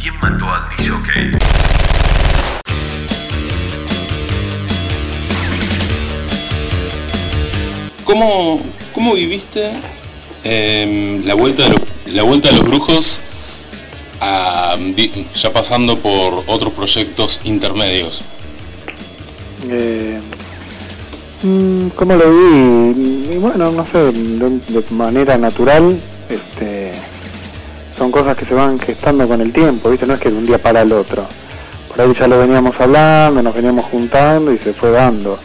¿Quién 0.00 0.14
mató 0.22 0.50
al 0.52 0.62
DJ? 0.76 1.30
¿Cómo, 8.04 8.60
cómo 8.94 9.14
viviste 9.14 9.70
em, 10.42 11.24
la, 11.24 11.34
vuelta 11.34 11.64
de 11.64 11.68
los, 11.70 11.80
la 12.06 12.22
vuelta 12.24 12.48
de 12.50 12.56
los 12.56 12.64
brujos 12.66 13.20
a- 14.20 14.76
ya 15.34 15.52
pasando 15.52 15.98
por 15.98 16.42
otros 16.46 16.72
proyectos 16.72 17.40
intermedios? 17.44 18.22
Eh, 19.68 20.18
mm, 21.42 21.88
¿Cómo 21.94 22.14
lo 22.16 22.24
vi? 22.30 23.34
Y 23.34 23.38
bueno, 23.38 23.70
no 23.70 23.86
sé, 23.92 23.98
de, 23.98 24.58
de 24.68 24.84
manera 24.90 25.36
natural, 25.38 26.00
este, 26.28 26.79
son 28.00 28.10
cosas 28.10 28.34
que 28.34 28.46
se 28.46 28.54
van 28.54 28.80
gestando 28.80 29.28
con 29.28 29.42
el 29.42 29.52
tiempo, 29.52 29.90
¿viste? 29.90 30.06
No 30.06 30.14
es 30.14 30.20
que 30.20 30.30
de 30.30 30.36
un 30.38 30.46
día 30.46 30.56
para 30.56 30.80
el 30.80 30.90
otro. 30.90 31.26
Por 31.88 32.00
ahí 32.00 32.14
ya 32.18 32.26
lo 32.26 32.38
veníamos 32.38 32.74
hablando, 32.80 33.42
nos 33.42 33.54
veníamos 33.54 33.84
juntando 33.84 34.54
y 34.54 34.58
se 34.58 34.72
fue 34.72 34.90
dando. 34.90 35.38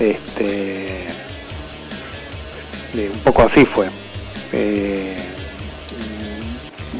Este, 0.00 1.04
eh, 2.96 3.10
un 3.14 3.20
poco 3.20 3.42
así 3.42 3.64
fue. 3.64 3.86
Eh, 4.52 5.16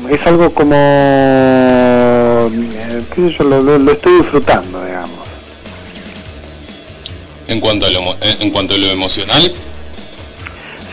es 0.08 0.24
algo 0.24 0.54
como, 0.54 0.72
eh, 0.76 2.48
qué 3.12 3.22
sé 3.22 3.34
yo, 3.40 3.44
lo- 3.44 3.60
lo- 3.60 3.78
lo 3.80 3.90
estoy 3.92 4.18
disfrutando, 4.18 4.84
digamos. 4.84 5.18
En 7.48 7.58
cuanto 7.58 7.86
a 7.86 7.90
lo, 7.90 8.00
en 8.40 8.50
cuanto 8.50 8.74
a 8.74 8.78
lo 8.78 8.86
emocional, 8.86 9.50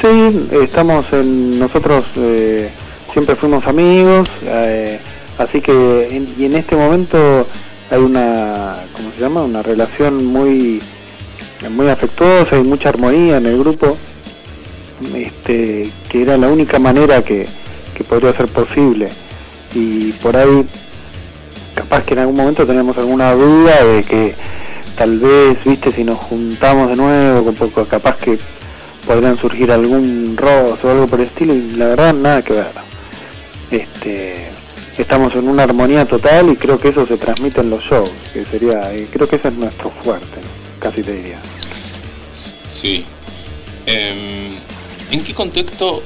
Sí, 0.01 0.47
estamos 0.63 1.05
en, 1.11 1.59
nosotros 1.59 2.05
eh, 2.15 2.69
siempre 3.11 3.35
fuimos 3.35 3.65
amigos, 3.67 4.29
eh, 4.43 4.99
así 5.37 5.61
que 5.61 6.09
en- 6.15 6.33
y 6.37 6.45
en 6.45 6.53
este 6.55 6.75
momento 6.75 7.47
hay 7.91 7.99
una, 7.99 8.77
¿cómo 8.93 9.11
se 9.15 9.21
llama? 9.21 9.41
Una 9.43 9.61
relación 9.63 10.25
muy, 10.25 10.81
muy 11.69 11.89
afectuosa 11.89 12.57
y 12.57 12.63
mucha 12.63 12.89
armonía 12.89 13.37
en 13.37 13.45
el 13.47 13.57
grupo, 13.59 13.97
este, 15.15 15.89
que 16.09 16.21
era 16.21 16.37
la 16.37 16.47
única 16.47 16.79
manera 16.79 17.23
que, 17.23 17.47
que 17.95 18.03
podría 18.03 18.33
ser 18.33 18.47
posible. 18.47 19.09
Y 19.73 20.11
por 20.13 20.35
ahí, 20.35 20.65
capaz 21.75 22.03
que 22.03 22.13
en 22.13 22.19
algún 22.19 22.35
momento 22.35 22.65
tenemos 22.65 22.97
alguna 22.97 23.33
duda 23.33 23.83
de 23.85 24.03
que 24.03 24.35
tal 24.97 25.17
vez, 25.19 25.57
viste, 25.63 25.91
si 25.91 26.03
nos 26.03 26.17
juntamos 26.17 26.89
de 26.89 26.95
nuevo, 26.95 27.53
capaz 27.89 28.17
que 28.17 28.37
podrían 29.07 29.37
surgir 29.37 29.71
algún 29.71 30.35
roce 30.37 30.85
o 30.85 30.91
algo 30.91 31.07
por 31.07 31.19
el 31.21 31.27
estilo 31.27 31.53
y 31.53 31.75
la 31.75 31.87
verdad 31.87 32.13
nada 32.13 32.41
que 32.41 32.53
ver. 32.53 32.88
Este, 33.71 34.47
estamos 34.97 35.33
en 35.35 35.47
una 35.47 35.63
armonía 35.63 36.05
total 36.05 36.49
y 36.51 36.55
creo 36.55 36.79
que 36.79 36.89
eso 36.89 37.05
se 37.07 37.17
transmite 37.17 37.61
en 37.61 37.69
los 37.69 37.83
shows, 37.83 38.09
que 38.33 38.45
sería, 38.45 38.93
eh, 38.93 39.07
creo 39.11 39.27
que 39.27 39.35
ese 39.37 39.49
es 39.49 39.53
nuestro 39.53 39.91
fuerte, 40.03 40.39
casi 40.79 41.03
te 41.03 41.13
diría. 41.13 41.39
sí. 42.69 43.05
Em, 43.85 44.55
¿En 45.11 45.23
qué 45.23 45.33
contexto 45.33 46.03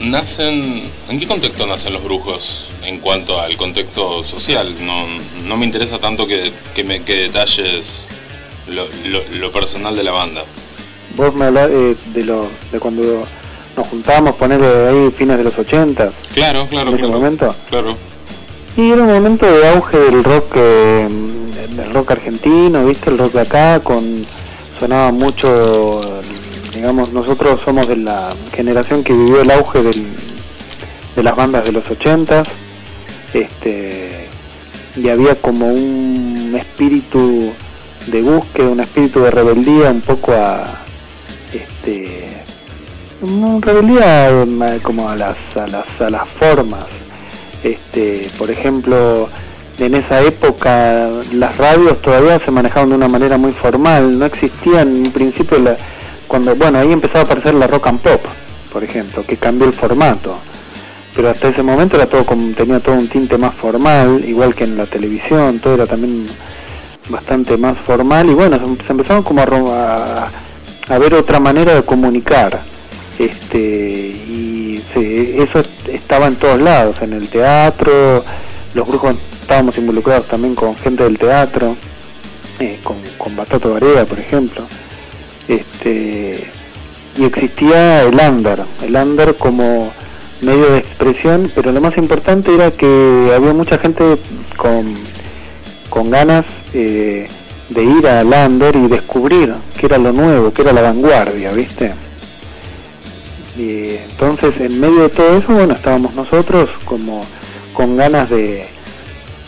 nacen, 0.00 0.90
en 1.08 1.18
qué 1.18 1.26
contexto 1.26 1.66
nacen 1.66 1.94
los 1.94 2.04
brujos 2.04 2.68
en 2.82 2.98
cuanto 2.98 3.40
al 3.40 3.56
contexto 3.56 4.22
social? 4.22 4.74
No, 4.84 5.06
no 5.46 5.56
me 5.56 5.64
interesa 5.64 5.98
tanto 5.98 6.26
que, 6.26 6.52
que 6.74 6.84
me 6.84 7.02
que 7.02 7.14
detalles 7.14 8.08
lo, 8.68 8.86
lo- 9.06 9.24
lo 9.40 9.52
personal 9.52 9.96
de 9.96 10.02
la 10.04 10.12
banda. 10.12 10.42
Vos 11.16 11.34
me 11.34 11.46
hablás 11.46 11.70
eh, 11.70 11.96
de, 12.12 12.24
lo, 12.24 12.50
de 12.70 12.78
cuando 12.78 13.26
nos 13.76 13.86
juntábamos, 13.88 14.34
ponerle 14.36 14.66
ahí 14.88 15.10
fines 15.16 15.36
de 15.38 15.44
los 15.44 15.58
80, 15.58 16.10
Claro, 16.34 16.66
claro, 16.68 16.88
¿En 16.90 16.94
ese 16.94 17.04
claro. 17.04 17.18
momento? 17.20 17.54
Claro. 17.70 17.96
Y 18.76 18.90
era 18.90 19.02
un 19.02 19.08
momento 19.12 19.46
de 19.50 19.68
auge 19.68 19.96
del 19.98 20.24
rock, 20.24 20.52
eh, 20.56 21.08
del 21.76 21.92
rock 21.92 22.10
argentino, 22.12 22.84
¿viste? 22.84 23.10
El 23.10 23.18
rock 23.18 23.32
de 23.32 23.40
acá, 23.40 23.80
con 23.80 24.24
sonaba 24.78 25.10
mucho, 25.12 26.00
digamos, 26.74 27.12
nosotros 27.12 27.60
somos 27.64 27.86
de 27.88 27.96
la 27.96 28.30
generación 28.54 29.02
que 29.02 29.12
vivió 29.14 29.40
el 29.40 29.50
auge 29.50 29.82
del- 29.82 30.06
de 31.16 31.22
las 31.22 31.34
bandas 31.34 31.64
de 31.64 31.72
los 31.72 31.90
ochentas, 31.90 32.46
este, 33.32 34.26
y 34.96 35.08
había 35.08 35.34
como 35.36 35.66
un 35.68 36.54
espíritu 36.58 37.52
de 38.06 38.22
búsqueda, 38.22 38.68
un 38.68 38.80
espíritu 38.80 39.20
de 39.20 39.30
rebeldía 39.30 39.90
un 39.90 40.00
poco 40.02 40.32
a, 40.32 40.82
este, 41.52 42.25
una 43.26 43.60
rebeldía 43.60 44.30
eh, 44.30 44.80
como 44.82 45.08
a 45.08 45.16
las, 45.16 45.36
a 45.56 45.66
las, 45.66 46.00
a 46.00 46.10
las 46.10 46.28
formas, 46.28 46.84
este, 47.62 48.28
por 48.38 48.50
ejemplo, 48.50 49.28
en 49.78 49.94
esa 49.94 50.22
época 50.22 51.10
las 51.32 51.56
radios 51.56 52.00
todavía 52.00 52.38
se 52.38 52.50
manejaban 52.50 52.90
de 52.90 52.96
una 52.96 53.08
manera 53.08 53.36
muy 53.36 53.52
formal, 53.52 54.18
no 54.18 54.24
existía 54.24 54.82
en 54.82 55.10
principio 55.12 55.58
la, 55.58 55.76
cuando, 56.26 56.54
bueno, 56.54 56.78
ahí 56.78 56.92
empezaba 56.92 57.20
a 57.20 57.24
aparecer 57.24 57.54
la 57.54 57.66
rock 57.66 57.88
and 57.88 58.00
pop, 58.00 58.20
por 58.72 58.84
ejemplo, 58.84 59.24
que 59.24 59.36
cambió 59.36 59.66
el 59.66 59.72
formato, 59.72 60.36
pero 61.14 61.30
hasta 61.30 61.48
ese 61.48 61.62
momento 61.62 61.96
era 61.96 62.06
todo 62.06 62.24
tenía 62.56 62.80
todo 62.80 62.94
un 62.94 63.08
tinte 63.08 63.38
más 63.38 63.54
formal, 63.54 64.22
igual 64.26 64.54
que 64.54 64.64
en 64.64 64.76
la 64.76 64.86
televisión, 64.86 65.58
todo 65.60 65.74
era 65.74 65.86
también 65.86 66.26
bastante 67.08 67.56
más 67.56 67.78
formal. 67.78 68.28
Y 68.28 68.34
bueno, 68.34 68.58
se, 68.58 68.92
empezaron 68.92 69.22
como 69.22 69.40
a, 69.40 69.44
a, 69.44 70.94
a 70.94 70.98
ver 70.98 71.14
otra 71.14 71.40
manera 71.40 71.74
de 71.74 71.82
comunicar 71.84 72.60
este 73.18 73.58
y 73.58 74.82
eso 74.94 75.60
est- 75.60 75.88
estaba 75.88 76.26
en 76.26 76.36
todos 76.36 76.60
lados, 76.60 76.96
en 77.02 77.12
el 77.12 77.28
teatro, 77.28 78.24
los 78.74 78.86
brujos 78.86 79.16
estábamos 79.40 79.76
involucrados 79.78 80.26
también 80.26 80.54
con 80.54 80.76
gente 80.76 81.04
del 81.04 81.18
teatro, 81.18 81.76
eh, 82.58 82.78
con, 82.82 82.96
con 83.18 83.36
Batato 83.36 83.72
Barea, 83.74 84.04
por 84.04 84.18
ejemplo, 84.18 84.64
este 85.48 86.44
y 87.18 87.24
existía 87.24 88.02
el 88.02 88.14
under, 88.20 88.62
el 88.84 88.94
under 88.96 89.34
como 89.36 89.90
medio 90.42 90.70
de 90.72 90.78
expresión, 90.78 91.50
pero 91.54 91.72
lo 91.72 91.80
más 91.80 91.96
importante 91.96 92.54
era 92.54 92.70
que 92.70 93.32
había 93.34 93.54
mucha 93.54 93.78
gente 93.78 94.18
con, 94.56 94.94
con 95.88 96.10
ganas 96.10 96.44
eh, 96.74 97.26
de 97.70 97.82
ir 97.84 98.06
al 98.06 98.26
under 98.26 98.76
y 98.76 98.86
descubrir 98.88 99.54
qué 99.78 99.86
era 99.86 99.96
lo 99.96 100.12
nuevo, 100.12 100.52
qué 100.52 100.60
era 100.62 100.72
la 100.74 100.82
vanguardia, 100.82 101.52
¿viste? 101.52 101.92
Y 103.58 103.96
entonces, 104.10 104.54
en 104.60 104.78
medio 104.78 105.02
de 105.02 105.08
todo 105.08 105.38
eso, 105.38 105.52
bueno, 105.54 105.74
estábamos 105.74 106.14
nosotros 106.14 106.68
como 106.84 107.24
con 107.72 107.96
ganas 107.96 108.28
de, 108.30 108.66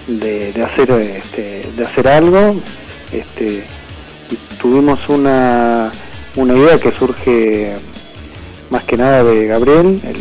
de, 0.06 0.62
hacer 0.64 0.90
este, 0.92 1.66
de 1.76 1.84
hacer 1.84 2.08
algo, 2.08 2.56
este, 3.12 3.64
tuvimos 4.60 4.98
una, 5.08 5.92
una 6.36 6.54
idea 6.56 6.78
que 6.78 6.92
surge 6.92 7.74
más 8.70 8.84
que 8.84 8.96
nada 8.96 9.24
de 9.24 9.46
Gabriel, 9.46 10.00
el, 10.04 10.14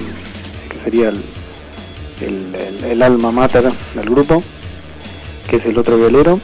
que 0.70 0.84
sería 0.84 1.10
el, 1.10 1.24
el, 2.22 2.56
el- 2.56 2.84
el 2.92 3.02
alma 3.04 3.32
mater 3.32 3.64
del 3.96 4.10
grupo, 4.10 4.44
que 5.50 5.58
es 5.58 5.66
el 5.66 5.78
otro 5.78 5.98
violero, 5.98 6.40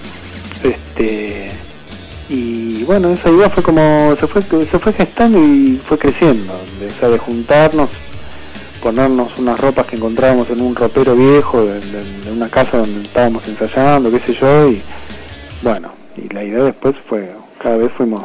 este 0.63 1.51
y 2.29 2.83
bueno 2.83 3.09
esa 3.09 3.29
idea 3.29 3.49
fue 3.49 3.61
como 3.63 4.15
se 4.19 4.27
fue 4.27 4.41
se 4.41 4.79
fue 4.79 4.93
gestando 4.93 5.37
y 5.39 5.79
fue 5.87 5.97
creciendo 5.97 6.53
de, 6.79 6.87
o 6.87 6.91
sea, 6.99 7.09
de 7.09 7.17
juntarnos 7.17 7.89
ponernos 8.81 9.31
unas 9.37 9.59
ropas 9.59 9.85
que 9.87 9.95
encontrábamos 9.95 10.49
en 10.49 10.61
un 10.61 10.75
ropero 10.75 11.15
viejo 11.15 11.61
de, 11.65 11.79
de- 11.79 12.21
de 12.25 12.31
una 12.31 12.49
casa 12.49 12.77
donde 12.79 13.01
estábamos 13.03 13.47
ensayando 13.47 14.09
qué 14.11 14.19
sé 14.19 14.33
yo 14.33 14.69
y 14.69 14.81
bueno 15.61 15.91
y 16.17 16.31
la 16.33 16.43
idea 16.43 16.63
después 16.63 16.95
fue 17.07 17.29
cada 17.61 17.77
vez 17.77 17.91
fuimos 17.93 18.23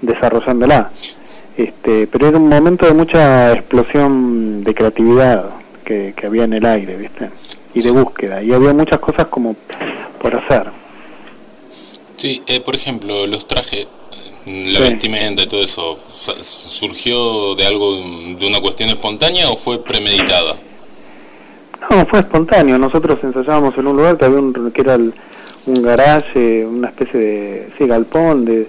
desarrollándola. 0.00 0.90
Este 1.56 2.06
pero 2.06 2.28
era 2.28 2.38
un 2.38 2.48
momento 2.48 2.86
de 2.86 2.92
mucha 2.94 3.52
explosión 3.52 4.62
de 4.64 4.74
creatividad 4.74 5.46
que, 5.84 6.12
que 6.16 6.26
había 6.26 6.44
en 6.44 6.52
el 6.54 6.64
aire 6.66 6.96
viste 6.96 7.30
y 7.74 7.82
de 7.82 7.90
búsqueda 7.90 8.42
y 8.42 8.52
había 8.52 8.72
muchas 8.72 9.00
cosas 9.00 9.26
como 9.28 9.56
por 10.20 10.34
hacer 10.34 10.66
Sí, 12.24 12.42
eh, 12.46 12.60
por 12.60 12.74
ejemplo, 12.74 13.26
los 13.26 13.46
trajes, 13.46 13.80
eh, 14.46 14.70
la 14.72 14.78
Sí. 14.78 14.84
vestimenta 14.94 15.42
y 15.42 15.46
todo 15.46 15.62
eso, 15.62 15.98
¿surgió 16.08 17.54
de 17.54 17.66
algo, 17.66 17.96
de 18.38 18.46
una 18.46 18.62
cuestión 18.62 18.88
espontánea 18.88 19.50
o 19.50 19.58
fue 19.58 19.84
premeditada? 19.84 20.54
No, 21.90 22.06
fue 22.06 22.20
espontáneo. 22.20 22.78
Nosotros 22.78 23.18
ensayábamos 23.22 23.76
en 23.76 23.86
un 23.88 23.96
lugar 23.98 24.16
que 24.16 24.24
había 24.24 24.38
un, 24.38 24.70
que 24.72 24.80
era 24.80 24.94
el- 24.94 25.12
un 25.66 25.82
garaje, 25.82 26.64
una 26.64 26.88
especie 26.88 27.20
de 27.20 27.68
sí, 27.76 27.86
galpón 27.86 28.46
de, 28.46 28.68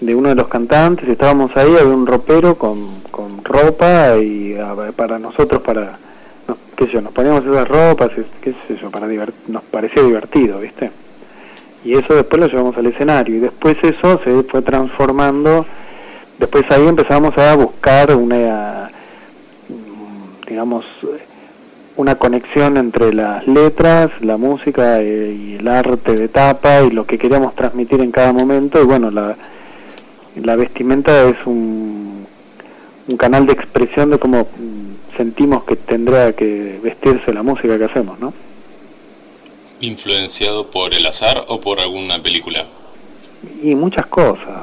de 0.00 0.14
uno 0.16 0.30
de 0.30 0.34
los 0.34 0.48
cantantes. 0.48 1.08
Estábamos 1.08 1.56
ahí, 1.56 1.70
había 1.70 1.94
un 1.94 2.08
ropero 2.08 2.58
con, 2.58 3.02
con 3.12 3.44
ropa 3.44 4.16
y 4.18 4.56
a 4.56 4.74
para 4.96 5.20
nosotros, 5.20 5.62
para 5.62 5.96
no, 6.48 6.56
qué 6.76 6.86
sé 6.86 6.94
yo, 6.94 7.00
nos 7.02 7.12
poníamos 7.12 7.44
esas 7.44 7.68
ropas, 7.68 8.10
qué 8.42 8.50
sé 8.66 8.76
yo, 8.82 8.90
para 8.90 9.06
divert- 9.06 9.46
nos 9.46 9.62
parecía 9.62 10.02
divertido, 10.02 10.58
¿viste? 10.58 10.90
Y 11.84 11.94
eso 11.94 12.14
después 12.14 12.40
lo 12.40 12.48
llevamos 12.48 12.76
al 12.76 12.86
escenario 12.86 13.36
y 13.36 13.40
después 13.40 13.76
eso 13.82 14.20
se 14.22 14.42
fue 14.44 14.62
transformando. 14.62 15.64
Después 16.38 16.64
ahí 16.70 16.86
empezamos 16.86 17.36
a 17.38 17.54
buscar 17.54 18.14
una, 18.14 18.90
mm, 19.68 20.46
digamos, 20.46 20.84
una 21.96 22.16
conexión 22.16 22.76
entre 22.76 23.12
las 23.14 23.46
letras, 23.46 24.10
la 24.20 24.36
música 24.36 25.00
eh, 25.00 25.32
y 25.32 25.54
el 25.56 25.68
arte 25.68 26.14
de 26.14 26.28
tapa 26.28 26.82
y 26.82 26.90
lo 26.90 27.06
que 27.06 27.18
queríamos 27.18 27.54
transmitir 27.54 28.00
en 28.00 28.10
cada 28.10 28.32
momento. 28.32 28.80
Y 28.80 28.84
bueno, 28.84 29.10
la, 29.10 29.36
la 30.36 30.56
vestimenta 30.56 31.24
es 31.28 31.36
un, 31.46 32.26
un 33.08 33.16
canal 33.16 33.46
de 33.46 33.52
expresión 33.52 34.10
de 34.10 34.18
cómo 34.18 34.48
sentimos 35.16 35.64
que 35.64 35.76
tendrá 35.76 36.32
que 36.32 36.78
vestirse 36.82 37.32
la 37.32 37.42
música 37.42 37.76
que 37.76 37.84
hacemos, 37.84 38.18
¿no? 38.20 38.32
¿Influenciado 39.80 40.66
por 40.70 40.92
el 40.94 41.06
azar 41.06 41.44
o 41.48 41.60
por 41.60 41.80
alguna 41.80 42.22
película? 42.22 42.64
Y 43.62 43.74
muchas 43.74 44.06
cosas. 44.06 44.62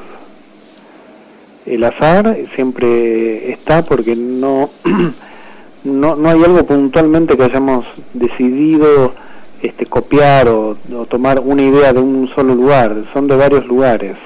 El 1.66 1.82
azar 1.84 2.36
siempre 2.54 3.50
está 3.50 3.82
porque 3.82 4.14
no, 4.14 4.70
no, 5.84 6.16
no 6.16 6.28
hay 6.28 6.42
algo 6.44 6.64
puntualmente 6.64 7.36
que 7.36 7.42
hayamos 7.42 7.84
decidido 8.14 9.12
este, 9.60 9.86
copiar 9.86 10.48
o, 10.48 10.76
tomar 11.08 11.40
una 11.40 11.62
idea 11.62 11.92
de 11.92 11.98
un 11.98 12.30
solo 12.32 12.54
lugar, 12.54 12.94
son 13.12 13.26
de 13.26 13.34
varios 13.34 13.66
lugares. 13.66 14.16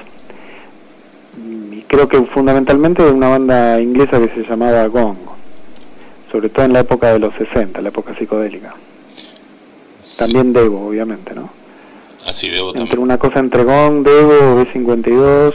Y 1.71 1.81
creo 1.87 2.07
que 2.07 2.21
fundamentalmente 2.21 3.01
de 3.01 3.11
una 3.11 3.29
banda 3.29 3.81
inglesa 3.81 4.19
que 4.19 4.29
se 4.29 4.47
llamaba 4.47 4.85
Gong, 4.87 5.17
sobre 6.31 6.49
todo 6.49 6.65
en 6.65 6.73
la 6.73 6.81
época 6.81 7.11
de 7.13 7.19
los 7.19 7.33
60, 7.33 7.81
la 7.81 7.89
época 7.89 8.15
psicodélica. 8.15 8.75
También 10.17 10.53
Devo, 10.53 10.87
obviamente, 10.87 11.33
¿no? 11.33 11.49
Así, 12.27 12.49
Devo 12.49 12.69
entre 12.69 12.79
también. 12.79 12.99
una 12.99 13.17
cosa 13.17 13.39
entre 13.39 13.63
Gong, 13.63 14.03
Devo, 14.03 14.63
B52, 14.63 15.53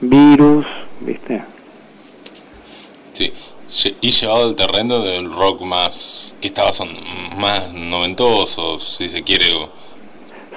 Virus, 0.00 0.66
¿viste? 1.00 1.42
Sí, 3.68 3.96
y 4.00 4.10
llevado 4.12 4.48
al 4.48 4.54
terreno 4.54 5.00
del 5.00 5.30
rock 5.30 5.62
más, 5.62 6.36
que 6.40 6.48
estaba 6.48 6.72
son, 6.72 6.88
más 7.36 7.72
noventoso, 7.74 8.78
si 8.78 9.08
se 9.08 9.22
quiere. 9.22 9.46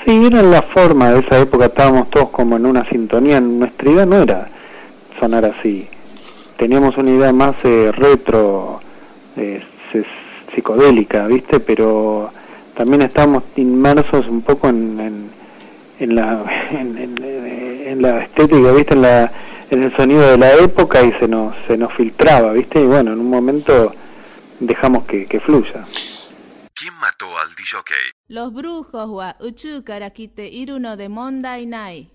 Sí, 0.05 0.25
era 0.25 0.43
la 0.43 0.61
forma 0.61 1.11
de 1.11 1.19
esa 1.21 1.39
época, 1.39 1.65
estábamos 1.65 2.09
todos 2.11 2.29
como 2.29 2.55
en 2.55 2.65
una 2.65 2.87
sintonía, 2.87 3.41
nuestra 3.41 3.89
idea 3.89 4.05
no 4.05 4.21
era 4.21 4.49
sonar 5.19 5.43
así, 5.43 5.87
teníamos 6.57 6.97
una 6.97 7.11
idea 7.11 7.33
más 7.33 7.55
eh, 7.63 7.91
retro, 7.91 8.79
eh, 9.35 9.63
psicodélica, 10.53 11.25
¿viste? 11.27 11.59
Pero 11.59 12.31
también 12.79 13.01
estábamos 13.01 13.43
inmersos 13.57 14.25
un 14.27 14.41
poco 14.41 14.69
en, 14.69 14.97
en, 15.01 15.29
en 15.99 16.15
la, 16.15 16.45
en, 16.71 16.97
en, 16.97 18.01
la 18.01 18.23
estética, 18.23 18.71
¿viste? 18.71 18.93
En, 18.93 19.01
la, 19.01 19.29
en 19.69 19.83
el 19.83 19.93
sonido 19.97 20.21
de 20.21 20.37
la 20.37 20.53
época 20.53 21.01
y 21.01 21.11
se 21.19 21.27
nos, 21.27 21.53
se 21.67 21.75
nos 21.75 21.91
filtraba, 21.91 22.53
¿viste? 22.53 22.79
Y 22.79 22.85
bueno, 22.85 23.11
en 23.11 23.19
un 23.19 23.29
momento 23.29 23.93
dejamos 24.61 25.03
que, 25.03 25.25
que 25.25 25.41
fluya. 25.41 25.83
¿Quién 26.73 26.93
mató 27.01 27.25
al 27.37 27.49
DJ? 27.49 27.79
Los 28.29 28.53
brujos 28.53 29.09
wa 29.09 29.35
uchu 29.41 29.83
karakite 29.83 30.47
iruno 30.47 30.95
de 30.95 31.09
Mondai 31.09 31.65
Nai. 31.65 32.09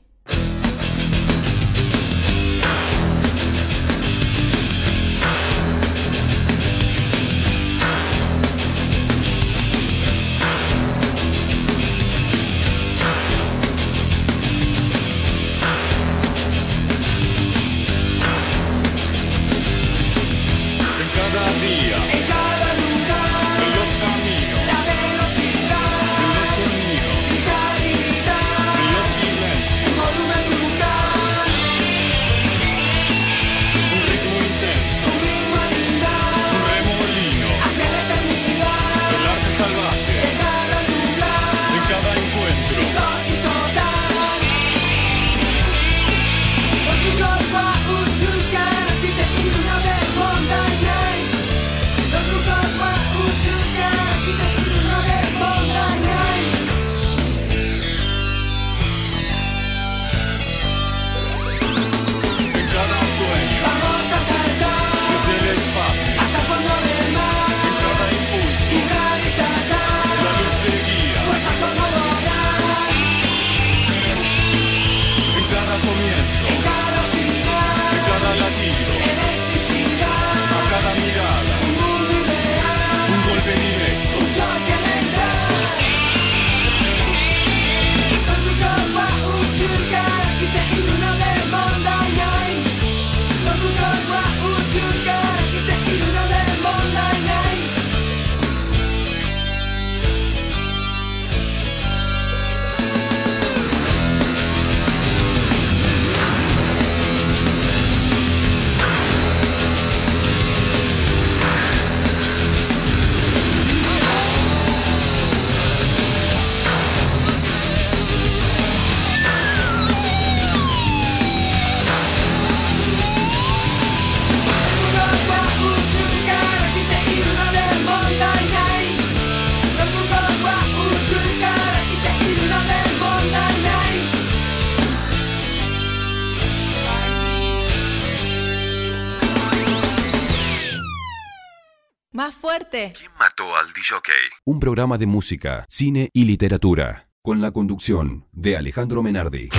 Programa 144.74 144.98
de 144.98 145.06
música, 145.06 145.66
cine 145.68 146.08
y 146.12 146.24
literatura, 146.24 147.06
con 147.22 147.40
la 147.40 147.52
conducción 147.52 148.26
de 148.32 148.56
Alejandro 148.56 149.04
Menardi. 149.04 149.50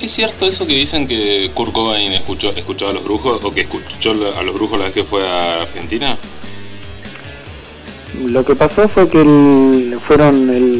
¿Es 0.00 0.12
cierto 0.12 0.46
eso 0.46 0.66
que 0.66 0.74
dicen 0.74 1.06
que 1.06 1.50
Kurt 1.52 1.72
Cobain 1.72 2.12
escuchó, 2.12 2.54
escuchó 2.56 2.88
a 2.88 2.94
los 2.94 3.04
brujos 3.04 3.44
o 3.44 3.52
que 3.52 3.60
escuchó 3.60 4.12
a 4.12 4.42
los 4.42 4.54
brujos 4.54 4.78
la 4.78 4.86
vez 4.86 4.94
que 4.94 5.04
fue 5.04 5.28
a 5.28 5.60
Argentina? 5.60 6.16
Lo 8.24 8.42
que 8.46 8.54
pasó 8.54 8.88
fue 8.88 9.10
que 9.10 9.20
el, 9.20 10.00
fueron 10.06 10.48
el 10.48 10.73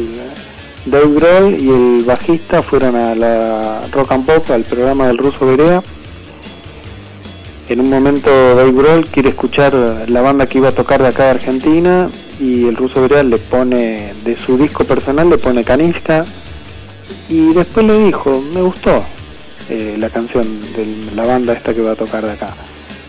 Dave 0.85 1.15
Grohl 1.15 1.59
y 1.59 1.69
el 1.69 2.03
bajista 2.05 2.61
fueron 2.61 2.95
a 2.95 3.15
la 3.15 3.87
Rock 3.91 4.11
and 4.11 4.25
Pop, 4.25 4.51
al 4.51 4.63
programa 4.63 5.07
del 5.07 5.17
ruso 5.17 5.47
Berea. 5.47 5.81
En 7.67 7.79
un 7.79 7.89
momento 7.89 8.29
Dave 8.55 8.71
Grohl 8.71 9.07
quiere 9.07 9.29
escuchar 9.29 9.73
la 10.07 10.21
banda 10.21 10.45
que 10.45 10.59
iba 10.59 10.69
a 10.69 10.73
tocar 10.73 11.01
de 11.01 11.07
acá 11.07 11.23
de 11.23 11.29
Argentina 11.31 12.09
y 12.39 12.67
el 12.67 12.75
ruso 12.75 13.01
Berea 13.01 13.23
le 13.23 13.39
pone, 13.39 14.13
de 14.23 14.37
su 14.37 14.59
disco 14.59 14.83
personal, 14.83 15.27
le 15.27 15.39
pone 15.39 15.63
Kanishka 15.63 16.23
y 17.29 17.53
después 17.53 17.83
le 17.87 18.05
dijo, 18.05 18.43
me 18.53 18.61
gustó 18.61 19.03
eh, 19.71 19.95
la 19.97 20.09
canción 20.09 20.45
de 20.75 21.15
la 21.15 21.25
banda 21.25 21.53
esta 21.53 21.73
que 21.73 21.81
va 21.81 21.93
a 21.93 21.95
tocar 21.95 22.23
de 22.23 22.33
acá. 22.33 22.53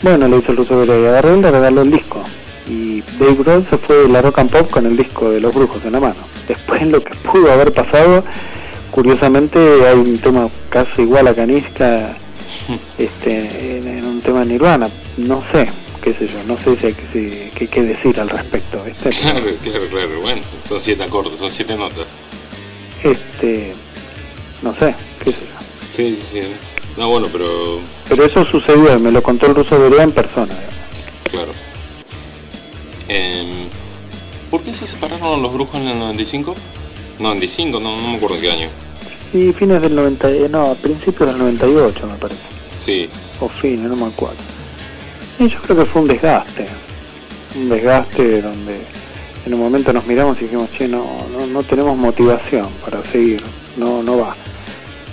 Bueno, 0.00 0.26
le 0.28 0.38
dice 0.38 0.52
el 0.52 0.56
ruso 0.56 0.78
Berea 0.78 0.99
y 0.99 1.04
agarró 1.04 1.37
y 1.37 1.42
le 1.42 1.50
regaló 1.50 1.83
el 1.83 1.90
disco. 1.90 2.23
Y 2.66 3.02
Dave 3.18 3.37
Grohl 3.38 3.66
se 3.68 3.76
fue 3.76 3.97
de 3.97 4.09
la 4.09 4.23
Rock 4.23 4.38
and 4.38 4.50
Pop 4.50 4.71
con 4.71 4.87
el 4.87 4.97
disco 4.97 5.30
de 5.30 5.40
Los 5.40 5.54
Brujos 5.54 5.85
en 5.85 5.92
la 5.92 6.00
mano 6.00 6.36
después 6.49 6.83
lo 6.83 7.03
que 7.03 7.15
pudo 7.17 7.53
haber 7.53 7.73
pasado 7.73 8.25
curiosamente 8.97 9.59
hay 9.87 9.95
un 9.95 10.19
tema 10.19 10.49
casi 10.71 11.03
igual 11.03 11.29
a 11.29 11.35
Canisca 11.35 12.17
este, 12.99 13.76
en, 13.76 14.05
un 14.05 14.23
tema 14.23 14.45
Nirvana. 14.45 14.88
No 15.19 15.45
sé, 15.53 15.69
qué 16.03 16.15
sé 16.15 16.26
yo, 16.26 16.43
no 16.47 16.59
sé 16.59 16.76
si 16.76 16.87
hay 16.87 16.95
que, 16.95 17.69
qué 17.69 17.83
decir 17.83 18.19
al 18.19 18.31
respecto. 18.31 18.83
Claro, 19.21 19.45
claro, 19.62 19.87
claro, 19.91 20.21
bueno, 20.23 20.41
son 20.67 20.81
siete 20.81 21.05
acordes, 21.05 21.38
son 21.38 21.50
siete 21.50 21.76
notas. 21.76 22.07
Este, 23.03 23.75
no 24.62 24.75
sé, 24.79 24.95
qué 25.23 25.31
sé 25.31 25.41
yo. 25.41 25.67
Sí, 25.91 26.17
sí, 26.17 26.41
sí. 26.41 26.43
No, 26.97 27.11
bueno, 27.11 27.29
pero... 27.31 27.81
Pero 28.09 28.25
eso 28.25 28.47
sucedió, 28.47 28.99
me 28.99 29.12
lo 29.12 29.23
contó 29.23 29.47
el 29.47 29.55
ruso 29.55 29.79
Berea 29.79 30.05
en 30.05 30.12
persona. 30.12 30.55
Claro. 31.31 31.53
Eh, 33.09 33.67
¿Por 34.50 34.62
qué 34.62 34.73
se 34.73 34.87
separaron 34.87 35.43
los 35.43 35.53
brujos 35.53 35.81
en 35.81 35.88
el 35.88 35.99
95? 35.99 36.55
95, 37.19 37.81
no, 37.81 38.00
no 38.00 38.09
me 38.09 38.17
acuerdo 38.17 38.37
en 38.37 38.43
qué 38.43 38.50
año. 38.50 38.69
Sí, 39.33 39.53
fines 39.53 39.83
del 39.83 39.95
90, 39.95 40.31
eh, 40.31 40.49
no, 40.49 40.75
principios 40.75 41.29
del 41.31 41.38
98 41.38 42.07
me 42.07 42.15
parece. 42.15 42.41
Sí. 42.79 43.09
O 43.41 43.49
fines, 43.49 43.91
no 43.91 43.97
me 43.97 44.07
acuerdo. 44.07 44.37
Y 45.38 45.49
yo 45.49 45.59
creo 45.62 45.79
que 45.79 45.85
fue 45.85 46.03
un 46.03 46.09
desgaste. 46.09 46.67
Un 47.57 47.69
desgaste 47.69 48.43
donde 48.43 48.81
en 49.47 49.55
un 49.55 49.61
momento 49.61 49.93
nos 49.93 50.07
miramos 50.07 50.38
y 50.38 50.45
dijimos, 50.45 50.71
che, 50.73 50.88
no, 50.88 51.05
no, 51.33 51.47
no 51.47 51.62
tenemos 51.62 51.97
motivación 51.97 52.69
para 52.85 53.05
seguir, 53.05 53.41
no, 53.76 54.03
no 54.03 54.19
va. 54.19 54.37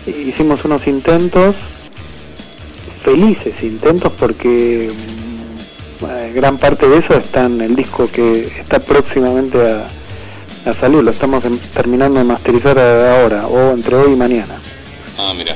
Hicimos 0.08 0.66
unos 0.66 0.86
intentos, 0.88 1.56
felices 3.04 3.54
intentos 3.62 4.12
porque 4.20 4.90
gran 6.34 6.58
parte 6.58 6.88
de 6.88 7.00
eso 7.00 7.16
está 7.16 7.46
en 7.46 7.62
el 7.62 7.76
disco 7.76 8.10
que 8.12 8.48
está 8.60 8.80
próximamente 8.80 9.58
a, 9.60 9.90
a 10.70 10.74
salir, 10.74 11.04
lo 11.04 11.12
estamos 11.12 11.44
terminando 11.74 12.20
de 12.20 12.26
masterizar 12.26 12.78
ahora, 12.80 13.48
o 13.48 13.72
entre 13.72 13.96
hoy 13.96 14.14
y 14.14 14.16
mañana. 14.16 14.56
Ah, 15.18 15.34
mira. 15.36 15.56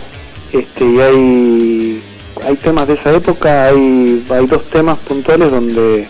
Este, 0.51 0.85
y 0.85 0.99
hay, 0.99 2.03
hay 2.45 2.55
temas 2.55 2.87
de 2.87 2.93
esa 2.93 3.13
época, 3.13 3.67
hay, 3.67 4.25
hay 4.29 4.47
dos 4.47 4.63
temas 4.69 4.97
puntuales 4.99 5.51
donde, 5.51 6.07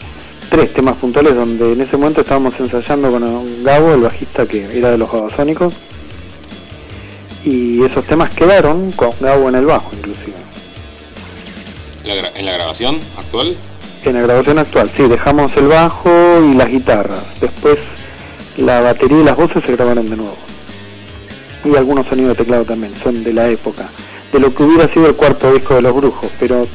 tres 0.50 0.74
temas 0.74 0.96
puntuales 0.98 1.36
donde 1.36 1.74
en 1.74 1.82
ese 1.82 1.98
momento 1.98 2.22
estábamos 2.22 2.54
ensayando 2.60 3.12
con 3.12 3.64
Gabo, 3.64 3.94
el 3.94 4.02
bajista 4.02 4.46
que 4.46 4.78
era 4.78 4.92
de 4.92 4.98
los 4.98 5.12
Babasónicos, 5.12 5.74
y 7.44 7.84
esos 7.84 8.06
temas 8.06 8.30
quedaron 8.32 8.92
con 8.92 9.12
Gabo 9.20 9.50
en 9.50 9.56
el 9.56 9.66
bajo 9.66 9.92
inclusive. 9.96 10.38
¿En 12.36 12.46
la 12.46 12.54
grabación 12.54 13.00
actual? 13.18 13.58
En 14.08 14.14
la 14.14 14.22
grabación 14.22 14.58
actual, 14.58 14.90
sí, 14.96 15.04
dejamos 15.04 15.58
el 15.58 15.68
bajo 15.68 16.10
y 16.42 16.54
las 16.54 16.70
guitarras. 16.70 17.20
Después 17.42 17.78
la 18.56 18.80
batería 18.80 19.20
y 19.20 19.24
las 19.26 19.36
voces 19.36 19.62
se 19.66 19.76
grabaron 19.76 20.10
de 20.10 20.16
nuevo. 20.16 20.38
Y 21.66 21.76
algunos 21.76 22.08
sonidos 22.08 22.38
de 22.38 22.44
teclado 22.46 22.64
también, 22.64 22.94
son 23.04 23.22
de 23.22 23.34
la 23.34 23.50
época. 23.50 23.90
De 24.32 24.40
lo 24.40 24.56
que 24.56 24.64
hubiera 24.64 24.88
sido 24.94 25.08
el 25.08 25.16
cuarto 25.16 25.52
disco 25.52 25.76
de 25.76 25.82
los 25.82 25.94
brujos, 25.94 26.32
pero 26.40 26.66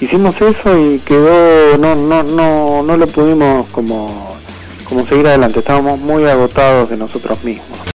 hicimos 0.00 0.40
eso 0.40 0.78
y 0.78 1.00
quedó, 1.00 1.76
no, 1.78 1.96
no, 1.96 2.22
no, 2.22 2.84
no 2.84 2.96
lo 2.96 3.06
pudimos 3.08 3.66
como, 3.70 4.36
como 4.88 5.04
seguir 5.08 5.26
adelante, 5.26 5.58
estábamos 5.58 5.98
muy 5.98 6.26
agotados 6.26 6.90
de 6.90 6.96
nosotros 6.96 7.42
mismos. 7.42 7.95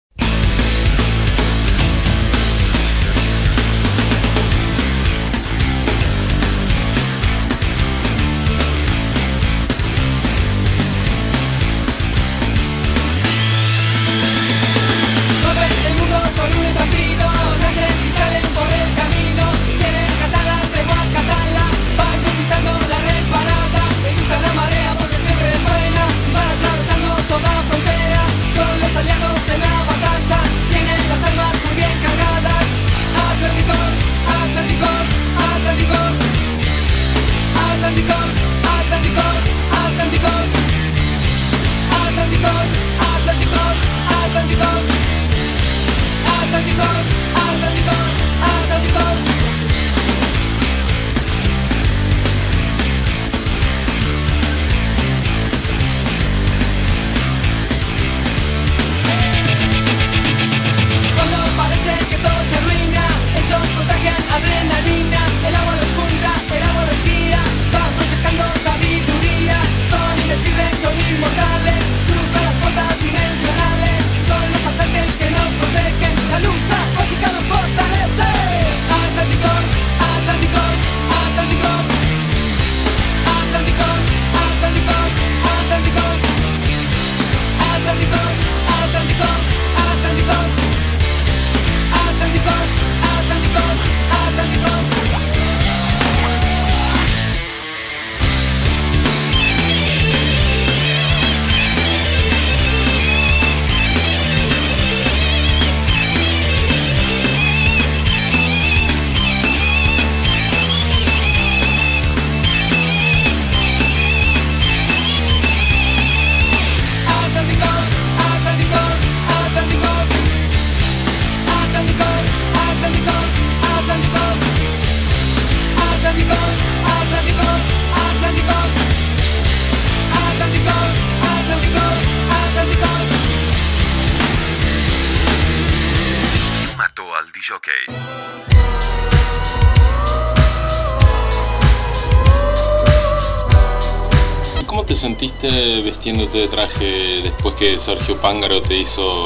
Vistiéndote 146.10 146.38
de 146.38 146.48
traje 146.48 147.22
después 147.22 147.54
que 147.54 147.78
Sergio 147.78 148.16
Pángaro 148.16 148.60
te 148.60 148.76
hizo 148.76 149.24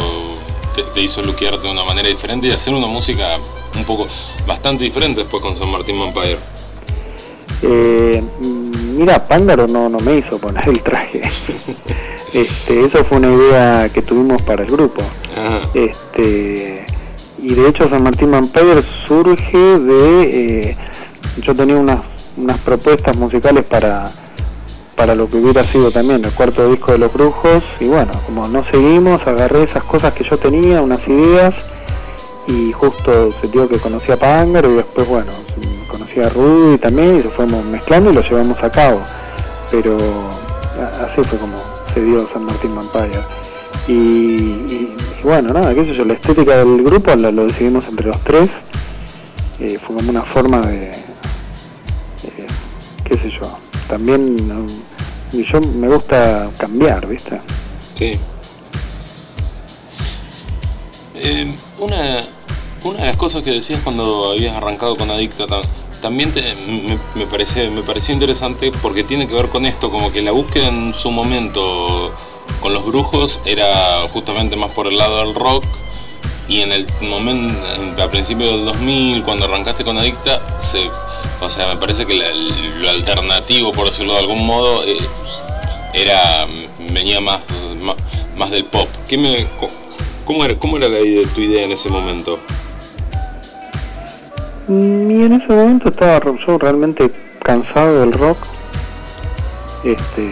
te, 0.93 1.01
hizo 1.01 1.23
luquearte 1.23 1.63
de 1.63 1.73
una 1.73 1.85
manera 1.85 2.09
diferente 2.09 2.47
y 2.47 2.51
hacer 2.51 2.75
una 2.75 2.87
música 2.87 3.39
un 3.77 3.85
poco 3.85 4.07
bastante 4.47 4.85
diferente 4.85 5.21
después 5.23 5.43
con 5.43 5.57
San 5.57 5.71
Martín 5.71 5.99
Vampire? 5.99 6.39
Eh, 7.63 8.23
mira, 8.97 9.25
Pángaro 9.25 9.67
no, 9.67 9.89
no 9.89 9.99
me 10.01 10.19
hizo 10.19 10.39
poner 10.39 10.69
el 10.69 10.83
traje. 10.83 11.23
este, 12.33 12.85
eso 12.85 13.05
fue 13.05 13.19
una 13.19 13.33
idea 13.33 13.89
que 13.89 14.03
tuvimos 14.03 14.43
para 14.43 14.65
el 14.65 14.71
grupo. 14.71 15.03
Este, 15.73 16.85
y 17.39 17.55
de 17.55 17.69
hecho 17.69 17.89
San 17.89 18.03
Martín 18.03 18.31
Vampire 18.31 18.83
surge 19.07 19.79
de... 19.79 20.71
Eh, 20.71 20.77
yo 21.39 21.55
tenía 21.55 21.77
unas, 21.77 22.01
unas 22.37 22.59
propuestas 22.59 23.17
musicales 23.17 23.65
para 23.67 24.13
para 24.97 25.15
lo 25.15 25.29
que 25.29 25.37
hubiera 25.37 25.65
sido 25.65 25.91
también 25.91 26.25
el 26.25 26.33
cuarto 26.33 26.71
disco 26.71 26.93
de 26.93 26.99
los 26.99 27.13
brujos 27.13 27.63
y 27.81 27.87
bueno, 27.87 28.13
como 28.27 28.49
no 28.49 28.65
seguimos, 28.65 29.27
agarré 29.27 29.65
esas 29.65 29.85
cosas 29.85 30.15
que 30.15 30.25
yo 30.25 30.37
tenía, 30.39 30.83
unas 30.83 31.07
ideas 31.09 31.55
y 32.47 32.73
justo 32.73 33.33
se 33.41 33.49
dio 33.49 33.69
que 33.69 33.79
conocía 33.79 34.17
a 34.21 34.45
y 34.45 34.53
después 34.53 35.09
bueno, 35.09 35.33
conocí 35.91 36.21
a 36.21 36.29
Rudy 36.29 36.79
también 36.79 37.17
y 37.17 37.23
lo 37.23 37.31
fuimos 37.31 37.65
mezclando 37.65 38.11
y 38.11 38.15
lo 38.15 38.23
llevamos 38.23 38.63
a 38.63 38.71
cabo, 38.71 39.01
pero 39.71 39.97
así 41.11 41.23
fue 41.23 41.39
como 41.39 41.57
se 41.93 42.03
dio 42.03 42.29
San 42.33 42.45
Martín 42.45 42.75
Vampire. 42.75 43.23
Y, 43.87 44.89
bueno, 45.23 45.53
nada, 45.53 45.75
qué 45.75 45.85
sé 45.85 45.93
yo, 45.93 46.05
la 46.05 46.15
estética 46.15 46.57
del 46.57 46.83
grupo 46.83 47.15
lo, 47.15 47.31
lo 47.31 47.47
decidimos 47.47 47.87
entre 47.89 48.09
los 48.09 48.21
tres. 48.23 48.49
Eh, 49.61 49.79
fue 49.85 49.97
como 49.97 50.11
una 50.11 50.23
forma 50.23 50.67
de, 50.67 50.93
qué 53.05 53.17
sé 53.17 53.31
yo, 53.31 53.57
también 53.89 54.79
yo 55.33 55.61
me 55.61 55.89
gusta 55.89 56.51
cambiar, 56.59 57.07
¿viste? 57.07 57.41
Sí. 57.95 58.19
Eh, 61.17 61.55
una, 61.79 62.25
una 62.85 63.01
de 63.01 63.07
las 63.07 63.17
cosas 63.17 63.43
que 63.43 63.51
decías 63.51 63.81
cuando 63.83 64.33
habías 64.33 64.57
arrancado 64.57 64.97
con 64.97 65.11
Adicta 65.11 65.47
también 66.01 66.33
me, 66.35 66.99
me, 67.17 67.27
me 67.71 67.83
pareció 67.83 68.13
interesante 68.15 68.71
porque 68.83 69.05
tiene 69.05 69.27
que 69.27 69.35
ver 69.35 69.49
con 69.49 69.65
esto, 69.65 69.91
como 69.91 70.13
que 70.13 70.21
la 70.21 70.33
búsqueda 70.33 70.69
en 70.69 70.93
su 70.93 71.11
momento 71.11 72.15
con 72.61 72.75
los 72.75 72.85
brujos 72.85 73.41
era 73.47 74.07
justamente 74.13 74.57
más 74.57 74.71
por 74.73 74.87
el 74.87 74.99
lado 74.99 75.25
del 75.25 75.35
rock 75.35 75.65
y 76.49 76.61
en 76.61 76.73
el 76.73 76.87
momento, 77.01 78.03
a 78.03 78.11
principios 78.11 78.51
del 78.53 78.65
2000, 78.67 79.23
cuando 79.23 79.47
arrancaste 79.47 79.85
con 79.85 79.99
Adicta, 79.99 80.41
se, 80.61 80.91
o 81.45 81.51
sea, 81.51 81.73
me 81.75 81.79
parece 81.79 82.07
que 82.07 82.15
lo 82.79 82.91
alternativo, 82.91 83.73
por 83.73 83.87
decirlo 83.87 84.15
de 84.15 84.21
algún 84.21 84.47
modo, 84.47 84.85
eh, 84.85 84.97
era 85.93 86.47
venía 86.91 87.21
más, 87.21 87.41
más, 88.37 88.51
del 88.51 88.65
pop. 88.65 88.89
¿Qué 89.09 89.19
me, 89.19 89.47
cómo, 90.25 90.45
era, 90.45 90.59
¿Cómo 90.59 90.77
era 90.77 90.89
la 90.89 91.01
idea, 91.01 91.27
tu 91.35 91.41
idea 91.41 91.65
en 91.65 91.73
ese 91.73 91.91
momento? 91.91 92.39
Mm, 94.69 95.11
y 95.11 95.25
en 95.25 95.33
ese 95.35 95.49
momento 95.49 95.91
estaba 95.91 96.21
yo 96.47 96.59
realmente 96.59 97.11
cansado 97.43 98.01
del 98.01 98.13
rock. 98.13 98.39
Este. 99.85 100.31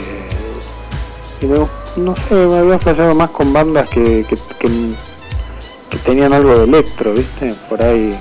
Y 1.42 1.46
no 1.46 2.14
sé, 2.28 2.34
me 2.34 2.58
había 2.58 2.78
fallado 2.78 3.14
más 3.14 3.30
con 3.30 3.52
bandas 3.52 3.88
que, 3.90 4.24
que, 4.28 4.36
que, 4.58 5.98
tenían 6.04 6.32
algo 6.32 6.56
de 6.58 6.64
electro, 6.64 7.12
¿viste? 7.12 7.54
Por 7.68 7.82
ahí, 7.82 8.18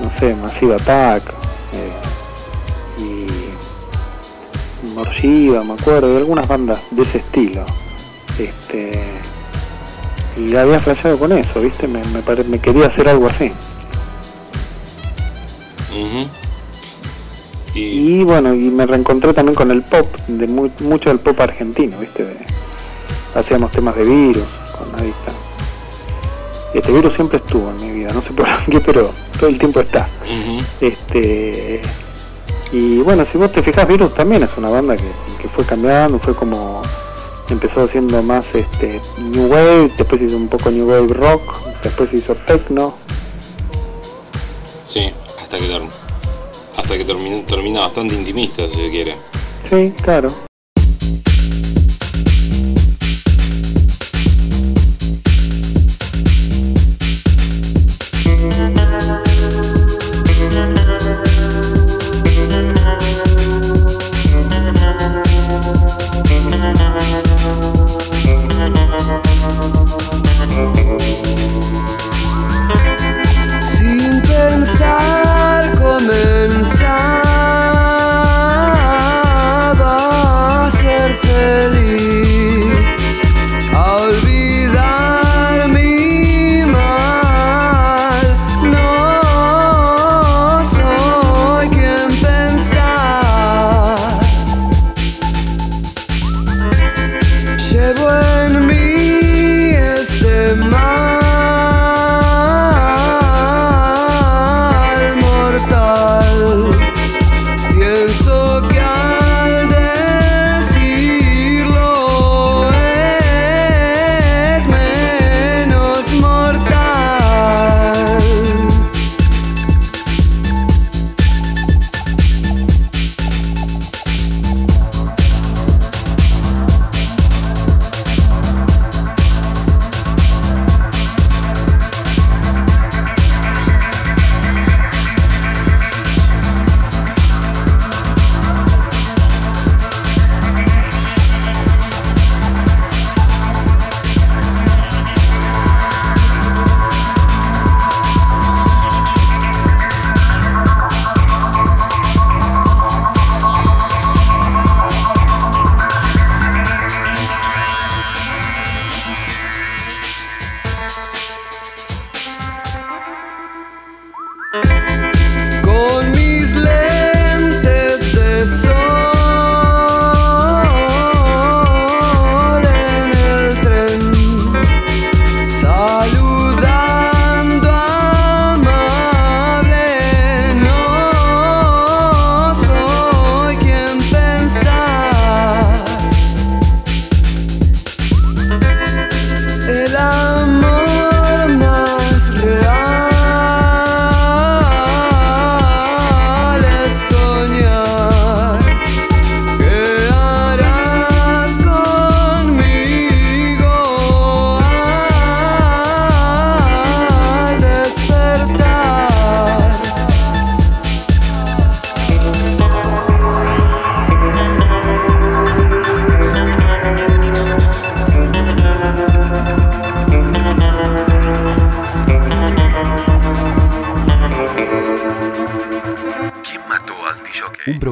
no 0.00 0.18
sé, 0.18 0.34
Massive 0.36 0.74
Attack. 0.74 1.43
Me 5.64 5.72
acuerdo, 5.72 6.08
de 6.08 6.18
algunas 6.18 6.46
bandas 6.46 6.80
de 6.90 7.02
ese 7.02 7.18
estilo. 7.18 7.64
Este. 8.38 9.00
Y 10.36 10.54
había 10.56 10.78
fallado 10.78 11.18
con 11.18 11.32
eso, 11.32 11.60
¿viste? 11.60 11.86
Me, 11.86 12.00
me, 12.04 12.44
me 12.44 12.58
quería 12.58 12.86
hacer 12.86 13.08
algo 13.08 13.26
así 13.26 13.52
y... 17.74 18.22
bueno, 18.24 18.54
y 18.54 18.70
me 18.70 18.86
reencontré 18.86 19.32
también 19.32 19.54
con 19.54 19.70
el 19.70 19.82
pop, 19.82 20.06
de 20.28 20.46
mucho 20.46 21.08
del 21.08 21.18
pop 21.18 21.40
argentino, 21.40 21.98
¿viste? 21.98 22.24
hacíamos 23.34 23.72
temas 23.72 23.96
de 23.96 24.04
virus 24.04 24.44
con 24.78 24.94
Adicta. 24.94 25.32
Este 26.72 26.92
virus 26.92 27.14
siempre 27.14 27.38
estuvo 27.38 27.70
en 27.70 27.76
mi 27.80 27.90
vida, 27.92 28.12
no 28.12 28.22
sé 28.22 28.30
por 28.32 28.46
qué, 28.70 28.80
pero 28.80 29.12
todo 29.38 29.48
el 29.48 29.58
tiempo 29.58 29.80
está. 29.80 30.08
Este 30.80 31.82
y 32.74 32.98
bueno, 33.02 33.24
si 33.30 33.38
vos 33.38 33.52
te 33.52 33.62
fijas, 33.62 33.86
Virus 33.86 34.12
también 34.14 34.42
es 34.42 34.50
una 34.56 34.68
banda 34.68 34.96
que, 34.96 35.04
que 35.40 35.48
fue 35.48 35.64
cambiando, 35.64 36.18
fue 36.18 36.34
como 36.34 36.82
empezó 37.48 37.84
haciendo 37.84 38.20
más 38.20 38.44
este 38.52 39.00
New 39.18 39.46
Wave, 39.46 39.92
después 39.96 40.20
hizo 40.20 40.36
un 40.36 40.48
poco 40.48 40.72
New 40.72 40.88
Wave 40.88 41.14
Rock, 41.14 41.40
después 41.84 42.12
hizo 42.12 42.34
Techno. 42.34 42.96
Sí, 44.88 45.08
hasta 45.40 45.58
que, 45.58 45.88
hasta 46.76 46.98
que 46.98 47.04
termina, 47.04 47.46
termina 47.46 47.80
bastante 47.80 48.16
intimista, 48.16 48.66
si 48.66 48.76
se 48.76 48.90
quiere. 48.90 49.16
Sí, 49.70 49.94
claro. 50.02 50.32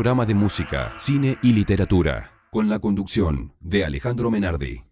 De 0.03 0.35
música, 0.35 0.95
cine 0.99 1.39
y 1.43 1.53
literatura, 1.53 2.33
con 2.51 2.69
la 2.69 2.81
conducción 2.81 3.55
de 3.61 3.85
Alejandro 3.85 4.33
Menardi. 4.33 4.83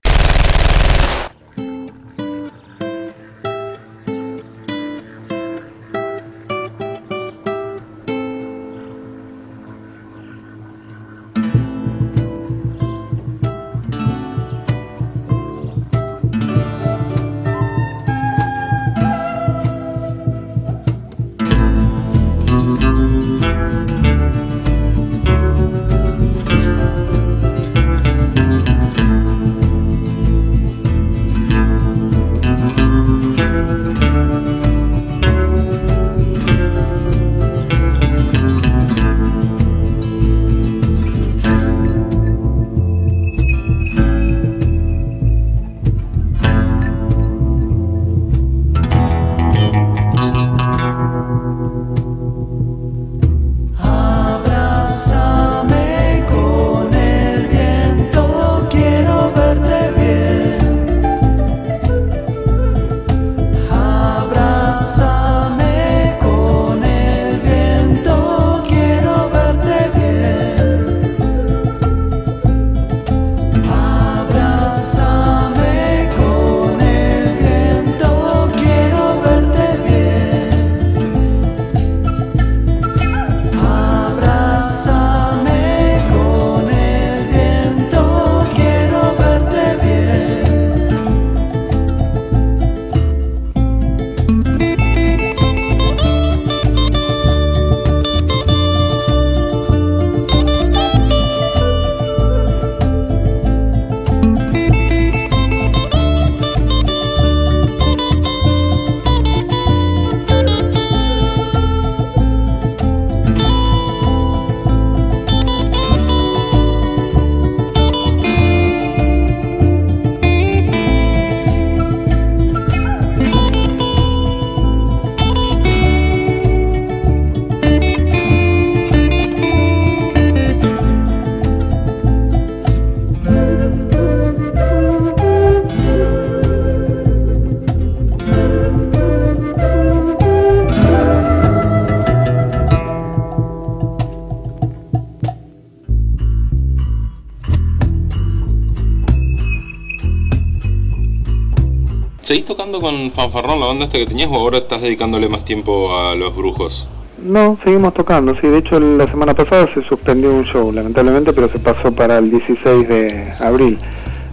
¿Seguís 152.31 152.45
tocando 152.45 152.81
con 152.81 153.11
Fanfarrón, 153.11 153.59
la 153.59 153.67
banda 153.67 153.87
esta 153.87 153.99
que 153.99 154.07
tenías, 154.07 154.29
o 154.31 154.37
ahora 154.37 154.59
estás 154.59 154.83
dedicándole 154.83 155.29
más 155.29 155.45
tiempo 155.45 155.99
a 155.99 156.15
los 156.15 156.37
brujos? 156.37 156.87
No, 157.25 157.59
seguimos 157.65 157.93
tocando, 157.93 158.37
sí. 158.41 158.47
De 158.47 158.59
hecho, 158.59 158.79
la 158.79 159.09
semana 159.09 159.35
pasada 159.35 159.69
se 159.75 159.83
suspendió 159.83 160.33
un 160.33 160.45
show, 160.45 160.71
lamentablemente, 160.71 161.33
pero 161.33 161.49
se 161.49 161.59
pasó 161.59 161.91
para 161.91 162.19
el 162.19 162.31
16 162.31 162.89
de 162.89 163.33
abril. 163.41 163.81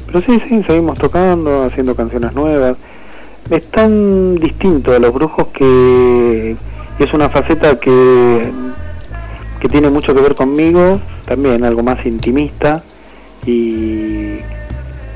Pero 0.05 0.21
sí, 0.21 0.39
sí, 0.47 0.61
seguimos 0.61 0.99
tocando, 0.99 1.63
haciendo 1.63 1.95
canciones 1.95 2.33
nuevas. 2.33 2.77
Es 3.49 3.65
tan 3.71 4.35
distinto 4.35 4.93
a 4.93 4.99
los 4.99 5.11
brujos 5.11 5.47
que 5.47 6.55
es 6.99 7.13
una 7.15 7.29
faceta 7.29 7.79
que, 7.79 8.51
que 9.59 9.69
tiene 9.69 9.89
mucho 9.89 10.13
que 10.13 10.21
ver 10.21 10.35
conmigo, 10.35 11.01
también 11.25 11.63
algo 11.63 11.81
más 11.81 12.05
intimista 12.05 12.83
y, 13.43 14.37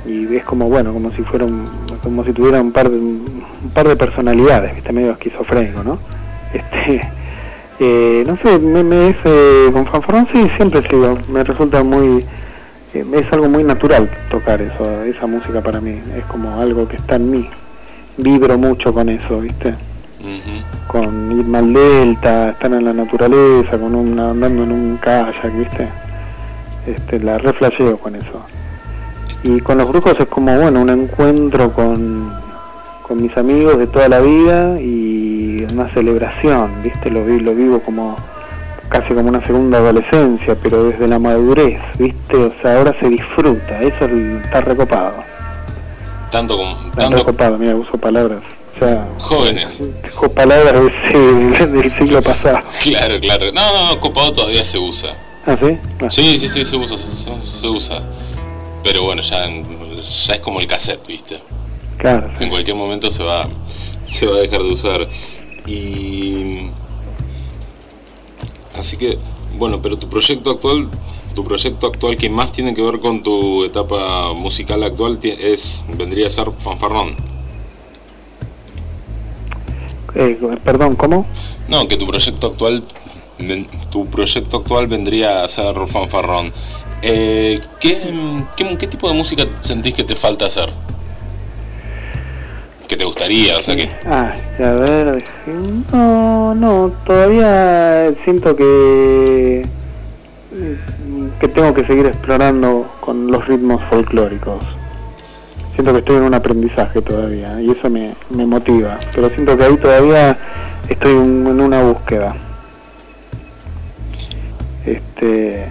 y 0.07 0.35
es 0.35 0.43
como 0.43 0.67
bueno, 0.67 0.93
como 0.93 1.11
si 1.11 1.21
fuera 1.21 1.45
como 2.03 2.23
si 2.23 2.33
tuviera 2.33 2.61
un 2.61 2.71
par 2.71 2.89
de 2.89 2.97
un 2.97 3.71
par 3.73 3.87
de 3.87 3.95
personalidades, 3.95 4.75
viste 4.75 4.91
medio 4.91 5.11
esquizofrénico, 5.11 5.83
¿no? 5.83 5.99
Este 6.53 7.01
eh, 7.79 8.23
no 8.25 8.35
sé, 8.37 8.59
me, 8.59 8.83
me 8.83 9.15
con 9.71 9.85
fanfarrón 9.85 10.27
sí 10.31 10.49
siempre 10.57 10.81
sigo, 10.87 11.17
me 11.29 11.43
resulta 11.43 11.83
muy 11.83 12.25
eh, 12.93 13.05
es 13.13 13.31
algo 13.31 13.47
muy 13.47 13.63
natural 13.63 14.09
tocar 14.29 14.61
eso, 14.61 15.03
esa 15.03 15.25
música 15.25 15.61
para 15.61 15.79
mí, 15.79 15.97
es 16.17 16.25
como 16.25 16.59
algo 16.59 16.87
que 16.87 16.97
está 16.97 17.15
en 17.15 17.31
mí. 17.31 17.49
Vibro 18.17 18.57
mucho 18.57 18.93
con 18.93 19.07
eso, 19.07 19.39
¿viste? 19.39 19.75
Con 20.87 21.31
ir 21.31 21.45
mal 21.45 21.73
delta, 21.73 22.49
estar 22.49 22.71
en 22.73 22.83
la 22.83 22.93
naturaleza, 22.93 23.77
con 23.77 23.95
una, 23.95 24.31
andando 24.31 24.63
en 24.63 24.71
un 24.71 24.97
kayak, 24.97 25.57
¿viste? 25.57 25.87
Este, 26.85 27.19
la 27.19 27.37
reflejeo 27.37 27.97
con 27.97 28.15
eso. 28.15 28.45
Y 29.43 29.59
con 29.61 29.77
los 29.77 29.87
brujos 29.87 30.19
es 30.19 30.27
como, 30.27 30.55
bueno, 30.57 30.81
un 30.81 30.89
encuentro 30.89 31.71
con, 31.73 32.33
con 33.01 33.21
mis 33.21 33.35
amigos 33.37 33.77
de 33.77 33.87
toda 33.87 34.07
la 34.07 34.19
vida 34.19 34.79
y 34.79 35.65
una 35.73 35.89
celebración, 35.93 36.71
¿viste? 36.83 37.09
Lo, 37.09 37.25
lo 37.25 37.55
vivo 37.55 37.79
como 37.81 38.15
casi 38.89 39.13
como 39.13 39.29
una 39.29 39.45
segunda 39.45 39.77
adolescencia, 39.77 40.55
pero 40.61 40.83
desde 40.83 41.07
la 41.07 41.17
madurez, 41.17 41.79
¿viste? 41.97 42.35
O 42.35 42.53
sea, 42.61 42.77
ahora 42.77 42.93
se 42.99 43.07
disfruta, 43.07 43.81
eso 43.81 44.05
está 44.05 44.61
recopado. 44.61 45.13
Tanto 46.29 46.57
como... 46.57 46.77
Está 46.89 47.09
recopado, 47.09 47.57
mira, 47.57 47.75
uso 47.75 47.97
palabras. 47.97 48.41
O 48.75 48.79
sea, 48.79 49.07
jóvenes. 49.17 49.83
Dejo 50.01 50.29
palabras 50.31 50.73
del 51.13 51.97
siglo 51.97 52.21
pasado. 52.21 52.59
Claro, 52.83 53.19
claro. 53.19 53.45
No, 53.53 53.61
no, 53.61 53.93
no, 53.93 53.99
copado 53.99 54.33
todavía 54.33 54.65
se 54.65 54.77
usa. 54.77 55.09
¿Ah, 55.45 55.55
sí? 55.59 55.77
Sí, 56.09 56.37
sí, 56.37 56.49
sí, 56.49 56.65
se 56.65 56.75
usa, 56.75 56.97
se, 56.97 57.67
usa. 57.67 57.99
Pero 58.83 59.03
bueno, 59.03 59.21
ya, 59.21 59.47
ya 59.47 60.33
es 60.33 60.39
como 60.41 60.59
el 60.59 60.67
cassette, 60.67 61.05
¿viste? 61.07 61.39
Claro. 61.97 62.29
En 62.39 62.49
cualquier 62.49 62.75
momento 62.75 63.11
se 63.11 63.23
va, 63.23 63.47
se 64.05 64.25
va 64.25 64.37
a 64.37 64.39
dejar 64.39 64.63
de 64.63 64.71
usar. 64.71 65.07
Y 65.67 66.69
Así 68.81 68.97
que, 68.97 69.17
bueno, 69.59 69.79
pero 69.81 69.97
tu 69.97 70.09
proyecto 70.09 70.49
actual, 70.49 70.89
tu 71.35 71.43
proyecto 71.43 71.85
actual 71.85 72.17
que 72.17 72.29
más 72.29 72.51
tiene 72.51 72.73
que 72.73 72.81
ver 72.81 72.99
con 72.99 73.21
tu 73.21 73.63
etapa 73.63 74.33
musical 74.33 74.83
actual 74.83 75.19
es, 75.21 75.83
vendría 75.97 76.25
a 76.25 76.29
ser 76.31 76.47
Fanfarrón. 76.57 77.15
Eh, 80.15 80.37
perdón, 80.63 80.95
¿cómo? 80.95 81.27
No, 81.67 81.87
que 81.87 81.95
tu 81.95 82.07
proyecto 82.07 82.47
actual, 82.47 82.83
tu 83.91 84.07
proyecto 84.07 84.57
actual 84.57 84.87
vendría 84.87 85.43
a 85.43 85.47
ser 85.47 85.75
Fanfarrón. 85.85 86.51
Eh, 87.01 87.59
¿qué, 87.79 88.13
qué, 88.55 88.77
qué 88.77 88.87
tipo 88.87 89.07
de 89.09 89.15
música 89.15 89.43
sentís 89.59 89.93
que 89.93 90.03
te 90.03 90.15
falta 90.15 90.45
hacer? 90.45 90.69
que 92.87 92.97
te 92.97 93.05
gustaría? 93.05 93.57
O 93.57 93.61
sea 93.61 93.73
que... 93.73 93.89
Ah, 94.05 94.33
a 94.59 94.71
ver, 94.71 95.23
no, 95.93 96.53
no, 96.53 96.91
todavía 97.05 98.13
siento 98.25 98.53
que 98.53 99.65
que 101.39 101.47
tengo 101.47 101.73
que 101.73 101.85
seguir 101.85 102.05
explorando 102.05 102.91
con 102.99 103.31
los 103.31 103.47
ritmos 103.47 103.81
folclóricos. 103.89 104.61
Siento 105.73 105.93
que 105.93 105.99
estoy 105.99 106.17
en 106.17 106.23
un 106.23 106.33
aprendizaje 106.33 107.01
todavía 107.01 107.61
y 107.61 107.71
eso 107.71 107.89
me, 107.89 108.13
me 108.29 108.45
motiva, 108.45 108.99
pero 109.15 109.29
siento 109.29 109.57
que 109.57 109.63
ahí 109.63 109.77
todavía 109.77 110.37
estoy 110.89 111.13
en 111.13 111.47
una 111.61 111.81
búsqueda. 111.83 112.35
Este, 114.85 115.65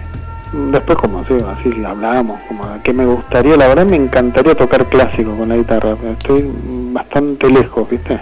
después 0.53 0.97
como 0.97 1.23
sí, 1.25 1.33
así 1.33 1.85
hablamos, 1.85 2.39
como 2.47 2.63
que 2.83 2.93
me 2.93 3.05
gustaría, 3.05 3.55
la 3.55 3.67
verdad 3.67 3.85
me 3.85 3.95
encantaría 3.95 4.55
tocar 4.55 4.85
clásico 4.85 5.35
con 5.35 5.49
la 5.49 5.55
guitarra, 5.55 5.95
estoy 6.11 6.51
bastante 6.91 7.49
lejos, 7.49 7.89
¿viste? 7.89 8.19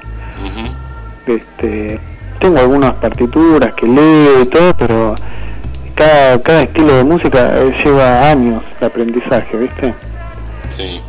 Este, 1.26 2.00
tengo 2.39 2.60
algunas 2.60 2.94
partituras 2.96 3.74
que 3.74 3.88
leo 3.88 4.42
y 4.42 4.46
todo, 4.46 4.74
pero 4.76 5.15
cada, 5.96 6.42
cada 6.42 6.63
estilo 6.63 6.96
de 6.96 7.04
música 7.04 7.60
eh, 7.60 7.76
lleva 7.84 8.30
años 8.30 8.63
de 8.80 8.86
aprendizaje, 8.86 9.58
¿viste? 9.58 9.94
Sí. 10.70 11.02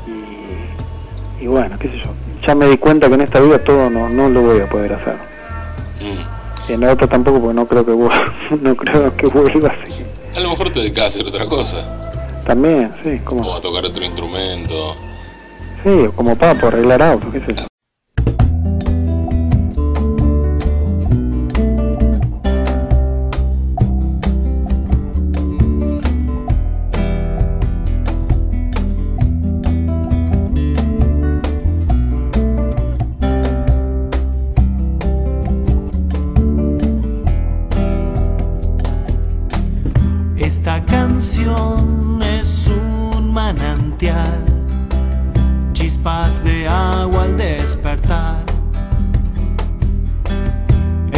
Y, 1.40 1.46
bueno, 1.46 1.76
qué 1.78 1.88
sé 1.88 1.98
yo, 1.98 2.10
ya 2.46 2.54
me 2.54 2.66
di 2.66 2.76
cuenta 2.76 3.08
que 3.08 3.14
en 3.14 3.20
esta 3.22 3.40
vida 3.40 3.58
todo 3.58 3.88
no, 3.88 4.08
no 4.08 4.28
lo 4.28 4.42
voy 4.42 4.60
a 4.60 4.66
poder 4.66 4.94
hacer. 4.94 5.14
Mm. 6.00 6.70
Y 6.70 6.72
en 6.74 6.80
la 6.80 6.92
otra 6.92 7.06
tampoco, 7.06 7.40
porque 7.40 7.54
no 7.54 7.66
creo 7.66 7.84
que 7.84 7.92
no 8.62 8.74
creo 8.74 9.16
que 9.16 9.26
vuelva 9.26 9.68
así. 9.68 10.04
A 10.34 10.40
lo 10.40 10.50
mejor 10.50 10.72
te 10.72 10.80
dedicas 10.80 11.04
a 11.04 11.08
hacer 11.08 11.26
otra 11.26 11.46
cosa. 11.46 12.42
También, 12.46 12.92
sí. 13.02 13.18
Como... 13.24 13.42
O 13.42 13.56
a 13.56 13.60
tocar 13.60 13.84
otro 13.84 14.04
instrumento. 14.04 14.94
Sí, 15.82 16.08
como 16.14 16.36
papo, 16.36 16.68
arreglar 16.68 17.02
autos, 17.02 17.32
qué 17.32 17.40
sé 17.40 17.54
yo. 17.54 17.69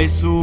Jesús. 0.02 0.41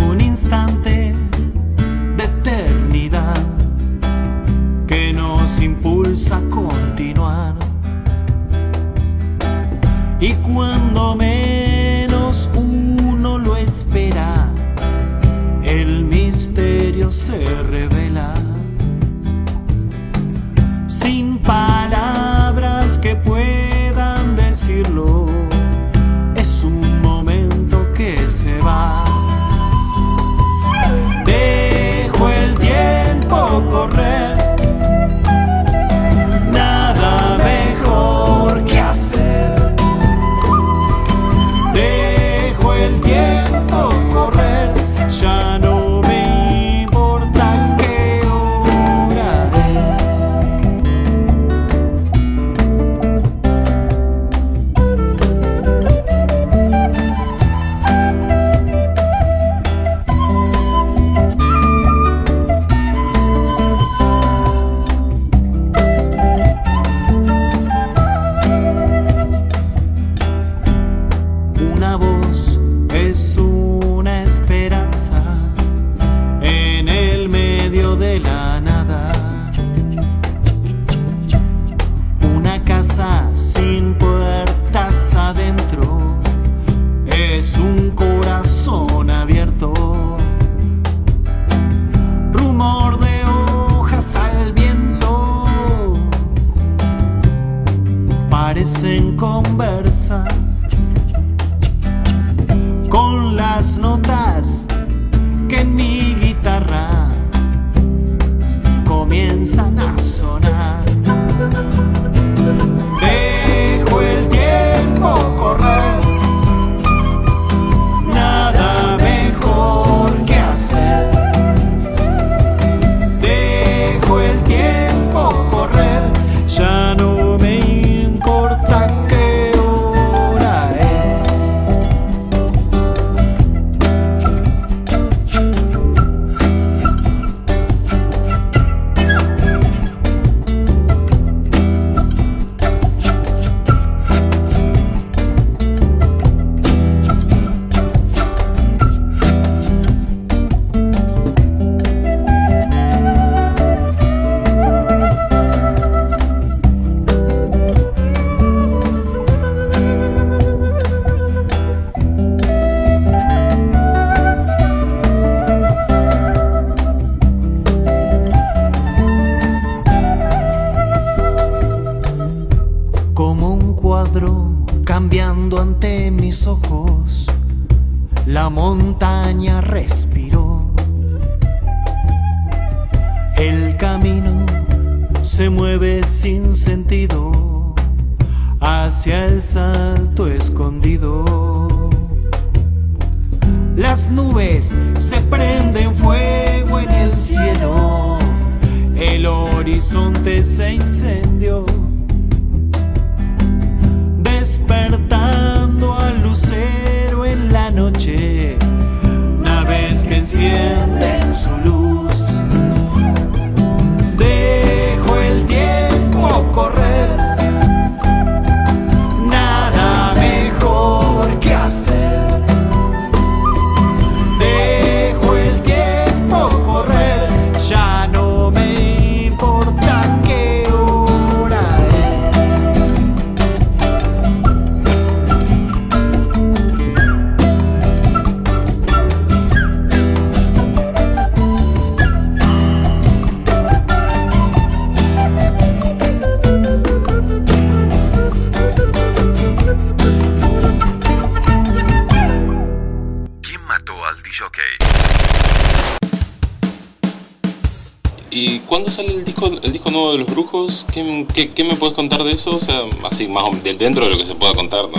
Cuándo 258.80 258.92
sale 258.92 259.14
el 259.14 259.26
disco, 259.26 259.48
el 259.62 259.72
disco 259.74 259.92
nuevo 259.92 260.14
de 260.14 260.20
los 260.20 260.28
brujos? 260.30 260.86
¿Qué, 260.94 261.50
qué, 261.54 261.64
me 261.66 261.76
puedes 261.76 261.96
contar 261.96 262.24
de 262.24 262.32
eso? 262.32 262.56
O 262.56 262.60
sea, 262.60 262.82
así 263.12 263.28
más 263.28 263.44
o- 263.44 263.52
dentro 263.62 264.06
de 264.06 264.12
lo 264.12 264.18
que 264.18 264.24
se 264.24 264.36
pueda 264.36 264.54
contar, 264.54 264.86
¿no? 264.86 264.98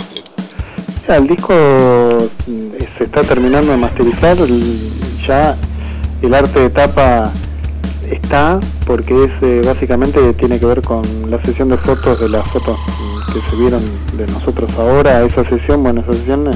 Ya, 1.07 1.15
el 1.17 1.27
disco 1.27 1.51
mm, 2.45 2.69
se 2.97 3.03
está 3.05 3.23
terminando 3.23 3.71
de 3.71 3.77
masterizar, 3.77 4.37
ya 5.27 5.57
el 6.21 6.33
arte 6.33 6.59
de 6.59 6.69
tapa 6.69 7.31
está, 8.11 8.59
porque 8.85 9.23
es 9.23 9.31
eh, 9.41 9.61
básicamente 9.65 10.33
tiene 10.33 10.59
que 10.59 10.65
ver 10.67 10.83
con 10.83 11.01
la 11.31 11.43
sesión 11.43 11.69
de 11.69 11.77
fotos 11.77 12.19
de 12.19 12.29
las 12.29 12.47
fotos 12.49 12.77
que 13.33 13.39
se 13.49 13.55
vieron 13.55 13.81
de 14.15 14.27
nosotros 14.27 14.71
ahora, 14.77 15.23
esa 15.25 15.43
sesión, 15.43 15.81
bueno, 15.81 16.01
esa 16.01 16.13
sesión 16.13 16.51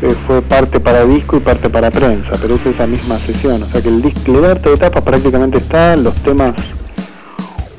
eh, 0.00 0.14
fue 0.26 0.42
parte 0.42 0.78
para 0.78 1.04
disco 1.04 1.36
y 1.36 1.40
parte 1.40 1.68
para 1.68 1.90
prensa, 1.90 2.32
pero 2.40 2.54
es 2.54 2.64
esa 2.64 2.86
misma 2.86 3.18
sesión, 3.18 3.62
o 3.62 3.66
sea 3.66 3.82
que 3.82 3.88
el, 3.88 4.00
disco, 4.00 4.44
arte 4.44 4.70
de 4.70 4.76
tapa 4.76 5.00
prácticamente 5.00 5.58
está, 5.58 5.96
los 5.96 6.14
temas, 6.16 6.54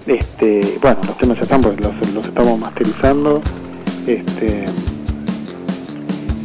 este, 0.05 0.77
bueno, 0.81 0.97
los 1.07 1.17
temas 1.17 1.39
están 1.41 1.61
porque 1.61 1.81
los, 1.81 2.13
los 2.13 2.25
estamos 2.25 2.59
masterizando, 2.59 3.41
este, 4.05 4.65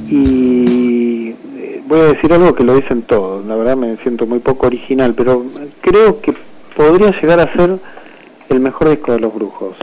y 0.08 1.34
eh, 1.56 1.82
voy 1.88 2.00
a 2.00 2.04
decir 2.04 2.32
algo 2.32 2.54
que 2.54 2.62
lo 2.62 2.76
dicen 2.76 3.02
todos, 3.02 3.44
la 3.44 3.56
verdad 3.56 3.76
me 3.76 3.96
siento 3.96 4.26
muy 4.26 4.38
poco 4.38 4.68
original, 4.68 5.14
pero 5.16 5.44
creo 5.80 6.20
que 6.20 6.34
podría 6.76 7.10
llegar 7.20 7.40
a 7.40 7.52
ser 7.52 7.78
el 8.48 8.60
mejor 8.60 8.90
disco 8.90 9.12
de 9.12 9.18
los 9.18 9.34
brujos. 9.34 9.74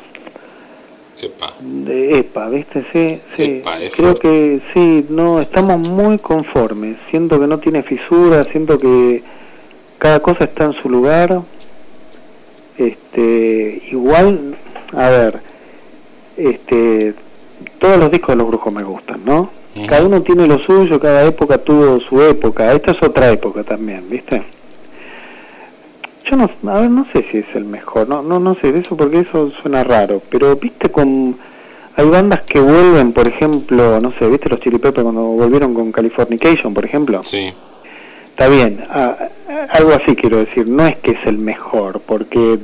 Epa. 1.22 1.54
De 1.60 2.20
EPA, 2.20 2.50
¿viste? 2.50 2.86
Sí, 2.92 3.20
sí. 3.36 3.44
Epa, 3.60 3.76
Creo 3.96 4.16
que 4.16 4.60
sí, 4.74 5.06
no, 5.10 5.40
estamos 5.40 5.88
muy 5.88 6.18
conformes. 6.18 6.98
Siento 7.10 7.40
que 7.40 7.48
no 7.48 7.60
tiene 7.60 7.84
fisuras, 7.84 8.48
siento 8.48 8.78
que 8.78 9.24
cada 9.98 10.20
cosa 10.20 10.46
está 10.46 10.66
en 10.66 10.74
su 10.74 10.90
lugar. 10.90 11.42
Este, 12.78 13.84
igual, 13.92 14.56
a 14.94 15.10
ver, 15.10 15.40
este, 16.38 17.14
todos 17.78 17.98
los 17.98 18.12
discos 18.12 18.30
de 18.30 18.36
los 18.38 18.48
brujos 18.48 18.74
me 18.74 18.84
gustan, 18.84 19.22
¿no? 19.26 19.50
Cada 19.88 20.06
uno 20.06 20.22
tiene 20.22 20.48
lo 20.48 20.60
suyo, 20.60 21.00
cada 21.00 21.24
época 21.24 21.58
tuvo 21.58 22.00
su 22.02 22.22
época. 22.22 22.74
Esta 22.74 22.92
es 22.92 23.02
otra 23.02 23.32
época 23.32 23.64
también, 23.64 24.10
¿viste? 24.10 24.44
Yo 26.30 26.38
no, 26.38 26.50
a 26.72 26.80
ver, 26.80 26.90
no 26.90 27.06
sé 27.12 27.26
si 27.32 27.40
es 27.40 27.46
el 27.56 27.66
mejor, 27.66 28.08
no, 28.08 28.22
no, 28.22 28.40
no 28.40 28.56
sé 28.56 28.72
de 28.72 28.80
eso 28.80 28.96
porque 28.96 29.20
eso 29.20 29.52
suena 29.62 29.84
raro, 29.84 30.22
pero 30.30 30.56
viste 30.56 30.90
con, 30.90 31.36
hay 31.96 32.06
bandas 32.10 32.42
que 32.44 32.60
vuelven, 32.60 33.12
por 33.12 33.28
ejemplo, 33.28 34.00
no 34.00 34.12
sé, 34.14 34.28
viste 34.28 34.48
los 34.50 34.60
Chili 34.60 34.78
Peppers 34.78 35.04
cuando 35.04 35.22
volvieron 35.24 35.74
con 35.74 35.92
Californication, 35.92 36.74
por 36.74 36.86
ejemplo, 36.86 37.22
Sí. 37.24 37.52
está 38.30 38.48
bien, 38.50 38.84
a- 38.90 39.18
a- 39.18 39.64
algo 39.72 39.92
así 39.94 40.16
quiero 40.16 40.38
decir, 40.38 40.68
no 40.68 40.86
es 40.86 40.98
que 40.98 41.12
es 41.12 41.26
el 41.26 41.38
mejor, 41.40 42.00
porque, 42.06 42.60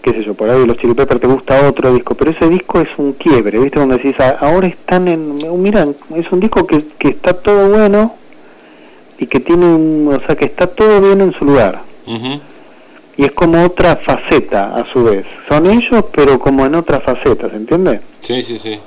qué 0.00 0.12
sé 0.12 0.22
yo, 0.22 0.34
por 0.34 0.48
ahí 0.48 0.64
los 0.64 0.78
Chili 0.78 0.94
Peppers 0.94 1.20
te 1.20 1.26
gusta 1.26 1.68
otro 1.68 1.92
disco, 1.92 2.14
pero 2.14 2.30
ese 2.30 2.48
disco 2.48 2.80
es 2.80 2.88
un 2.96 3.12
quiebre, 3.14 3.58
viste, 3.58 3.76
cuando 3.78 3.96
decís, 3.96 4.14
"Ah, 4.20 4.36
ahora 4.40 4.68
están 4.68 5.08
en, 5.08 5.36
mira, 5.60 5.84
es 6.14 6.30
un 6.32 6.38
disco 6.40 6.64
que, 6.66 6.84
que 6.98 7.08
está 7.08 7.34
todo 7.34 7.68
bueno 7.70 8.14
y 9.18 9.26
que 9.26 9.40
tiene 9.40 9.66
un, 9.66 10.14
o 10.14 10.24
sea, 10.24 10.36
que 10.36 10.44
está 10.44 10.68
todo 10.68 11.00
bien 11.00 11.20
en 11.20 11.32
su 11.32 11.44
lugar 11.44 11.80
Ujú. 12.06 12.40
Y 13.18 13.24
es 13.24 13.32
como 13.32 13.62
otra 13.64 13.96
faceta 13.96 14.74
a 14.76 14.90
su 14.90 15.02
vez. 15.04 15.26
Son 15.48 15.66
ellos, 15.70 16.04
pero 16.12 16.38
como 16.38 16.64
en 16.64 16.74
otra 16.76 17.00
faceta, 17.00 17.50
¿se 17.50 17.56
entiende? 17.56 18.00
Sí, 18.20 18.40
sí, 18.42 18.58
sí. 18.58 18.78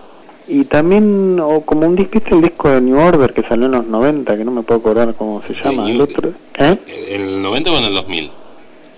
Y 0.47 0.63
también, 0.65 1.39
o 1.39 1.61
como 1.61 1.85
un 1.85 1.95
disco, 1.95 2.13
¿viste 2.15 2.33
el 2.33 2.41
disco 2.41 2.69
de 2.69 2.81
New 2.81 2.97
Order 2.97 3.31
que 3.33 3.43
salió 3.43 3.67
en 3.67 3.73
los 3.73 3.85
90, 3.85 4.35
que 4.35 4.43
no 4.43 4.51
me 4.51 4.63
puedo 4.63 4.79
acordar 4.79 5.13
cómo 5.15 5.41
se 5.47 5.53
llama? 5.53 5.83
New- 5.83 5.95
El 5.95 6.01
otro, 6.01 6.29
¿eh? 6.57 6.77
¿En 7.09 7.21
el 7.21 7.41
90 7.43 7.71
o 7.71 7.77
en 7.77 7.83
el 7.83 7.93
2000? 7.93 8.31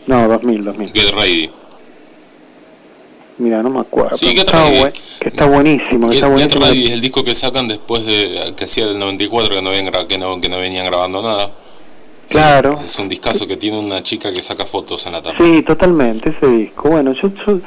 No, 0.08 0.28
2000, 0.30 0.63
2000. 0.65 0.93
Get 0.93 1.12
Ready. 1.13 1.50
Mira, 3.39 3.63
no 3.63 3.69
me 3.72 3.80
acuerdo. 3.82 4.15
Sí, 4.15 4.28
Get 4.36 4.48
Ready. 4.50 4.80
buen- 4.80 4.93
que 5.19 5.28
está 5.30 5.46
buenísimo, 5.46 6.08
que 6.08 6.15
Get, 6.15 6.24
está 6.24 6.28
Get 6.28 6.32
buenísimo. 6.60 6.65
Ready 6.65 6.86
es 6.86 6.91
el 6.93 7.02
disco 7.02 7.24
que 7.24 7.34
sacan 7.36 7.67
después 7.67 8.06
de 8.06 8.54
que 8.56 8.65
hacía 8.65 8.86
del 8.88 9.00
94 9.00 9.56
que 9.56 9.62
no, 9.62 9.69
habían 9.69 9.91
que 10.08 10.17
no, 10.17 10.39
que 10.39 10.50
no 10.50 10.58
venían 10.58 10.86
grabando 10.86 11.22
nada. 11.22 11.50
Sí, 12.34 12.39
Claro. 12.39 12.80
es 12.84 12.98
un 12.98 13.10
discazo 13.10 13.46
que 13.48 13.58
tiene 13.58 13.78
una 13.80 14.02
chica 14.02 14.34
que 14.34 14.41
saca 14.41 14.65
fotos 14.65 15.06
en 15.06 15.12
la 15.13 15.22
tapa. 15.22 15.38
Sí, 15.38 15.62
totalmente, 15.62 16.30
ese 16.32 16.48
disco. 16.48 16.89
Bueno, 16.89 17.13
yo, 17.13 17.30
yo, 17.46 17.60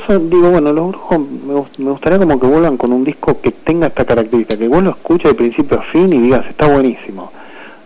yo 0.00 0.18
digo, 0.18 0.50
bueno, 0.50 0.72
los 0.72 0.88
brujos 0.88 1.20
me, 1.20 1.54
me 1.84 1.90
gustaría 1.92 2.18
como 2.18 2.40
que 2.40 2.46
vuelvan 2.46 2.76
con 2.76 2.92
un 2.92 3.04
disco 3.04 3.40
que 3.40 3.52
tenga 3.52 3.86
esta 3.86 4.04
característica, 4.04 4.58
que 4.58 4.66
vos 4.66 4.82
lo 4.82 4.90
escuches 4.90 5.30
de 5.30 5.34
principio 5.34 5.78
a 5.78 5.82
fin 5.82 6.12
y 6.12 6.18
digas, 6.18 6.44
está 6.48 6.66
buenísimo. 6.66 7.30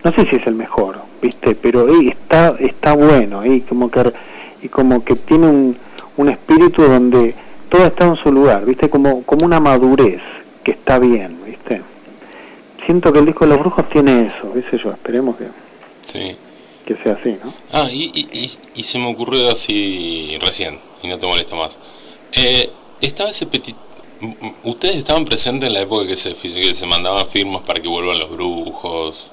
No 0.03 0.11
sé 0.11 0.25
si 0.25 0.37
es 0.37 0.47
el 0.47 0.55
mejor, 0.55 0.97
¿viste? 1.21 1.53
Pero 1.55 1.87
está 1.87 2.55
está 2.59 2.93
bueno 2.93 3.45
y 3.45 3.61
como 3.61 3.89
que 3.91 4.11
y 4.63 4.69
como 4.69 5.03
que 5.05 5.15
tiene 5.15 5.47
un, 5.47 5.77
un 6.17 6.29
espíritu 6.29 6.81
donde 6.81 7.35
todo 7.69 7.85
está 7.85 8.07
en 8.07 8.15
su 8.15 8.31
lugar, 8.31 8.65
¿viste? 8.65 8.89
Como 8.89 9.21
como 9.23 9.45
una 9.45 9.59
madurez 9.59 10.19
que 10.63 10.71
está 10.71 10.97
bien, 10.99 11.37
¿viste? 11.45 11.81
Siento 12.85 13.13
que 13.13 13.19
el 13.19 13.25
disco 13.27 13.45
de 13.45 13.51
los 13.51 13.59
brujos 13.59 13.87
tiene 13.89 14.25
eso, 14.27 14.51
qué 14.53 14.63
sé 14.69 14.77
yo, 14.83 14.91
esperemos 14.91 15.37
que, 15.37 15.45
Sí. 16.05 16.35
que 16.85 16.95
sea 17.01 17.13
así, 17.13 17.37
¿no? 17.43 17.53
Ah, 17.71 17.87
y, 17.91 18.11
y, 18.13 18.37
y, 18.39 18.51
y 18.75 18.83
se 18.83 18.99
me 18.99 19.07
ocurrió 19.07 19.49
así 19.49 20.37
recién, 20.41 20.79
y 21.01 21.07
no 21.07 21.17
te 21.17 21.25
molesto 21.25 21.55
más. 21.55 21.79
Eh, 22.33 22.69
estaba 23.01 23.29
ese 23.29 23.47
petit... 23.47 23.75
¿Ustedes 24.63 24.97
estaban 24.97 25.25
presentes 25.25 25.67
en 25.67 25.73
la 25.73 25.81
época 25.81 26.07
que 26.07 26.15
se, 26.15 26.33
que 26.35 26.73
se 26.73 26.85
mandaban 26.85 27.27
firmas 27.27 27.61
para 27.63 27.81
que 27.81 27.87
vuelvan 27.89 28.19
los 28.19 28.29
brujos? 28.29 29.31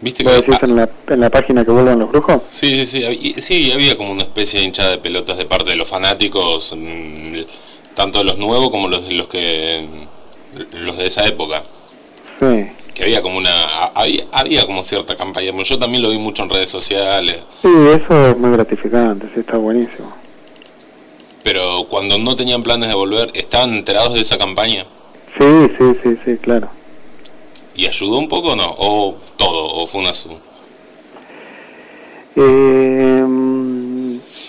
¿Viste 0.00 0.24
¿Vos 0.24 0.32
que... 0.42 0.50
decís 0.50 0.58
en 0.62 0.76
la, 0.76 0.90
en 1.08 1.20
la 1.20 1.30
página 1.30 1.64
que 1.64 1.70
vuelvan 1.70 1.98
los 1.98 2.10
brujos? 2.10 2.42
sí, 2.48 2.76
sí, 2.78 2.86
sí, 2.86 3.04
había, 3.04 3.32
sí, 3.40 3.72
había 3.72 3.96
como 3.96 4.12
una 4.12 4.22
especie 4.22 4.60
de 4.60 4.66
hinchada 4.66 4.90
de 4.90 4.98
pelotas 4.98 5.36
de 5.38 5.44
parte 5.44 5.70
de 5.70 5.76
los 5.76 5.88
fanáticos, 5.88 6.74
mm, 6.76 7.40
tanto 7.94 8.18
de 8.18 8.24
los 8.24 8.38
nuevos 8.38 8.70
como 8.70 8.88
los 8.88 9.06
de 9.06 9.14
los 9.14 9.28
que... 9.28 9.86
los 10.72 10.96
de 10.96 11.06
esa 11.06 11.26
época. 11.26 11.62
Sí. 12.40 12.66
Que 12.94 13.04
había 13.04 13.22
como 13.22 13.38
una... 13.38 13.64
Había, 13.94 14.24
había 14.32 14.66
como 14.66 14.82
cierta 14.82 15.16
campaña, 15.16 15.50
yo 15.62 15.78
también 15.78 16.02
lo 16.02 16.10
vi 16.10 16.18
mucho 16.18 16.42
en 16.42 16.50
redes 16.50 16.70
sociales. 16.70 17.36
Sí, 17.62 17.68
eso 17.94 18.28
es 18.28 18.38
muy 18.38 18.50
gratificante, 18.50 19.26
sí, 19.34 19.40
está 19.40 19.56
buenísimo. 19.56 20.12
Pero 21.42 21.86
cuando 21.88 22.18
no 22.18 22.36
tenían 22.36 22.62
planes 22.62 22.88
de 22.88 22.94
volver, 22.94 23.30
¿estaban 23.34 23.72
enterados 23.74 24.14
de 24.14 24.20
esa 24.20 24.38
campaña? 24.38 24.84
Sí, 25.38 25.44
sí, 25.78 25.84
sí, 26.02 26.16
sí, 26.24 26.36
claro. 26.36 26.68
¿Y 27.74 27.86
ayudó 27.86 28.18
un 28.18 28.28
poco 28.28 28.52
o 28.52 28.56
no? 28.56 28.74
¿O 28.78 29.16
todo? 29.38 29.64
¿O 29.82 29.86
fue 29.86 30.00
una... 30.02 30.12
su- 30.14 30.36
Eh, 32.36 33.24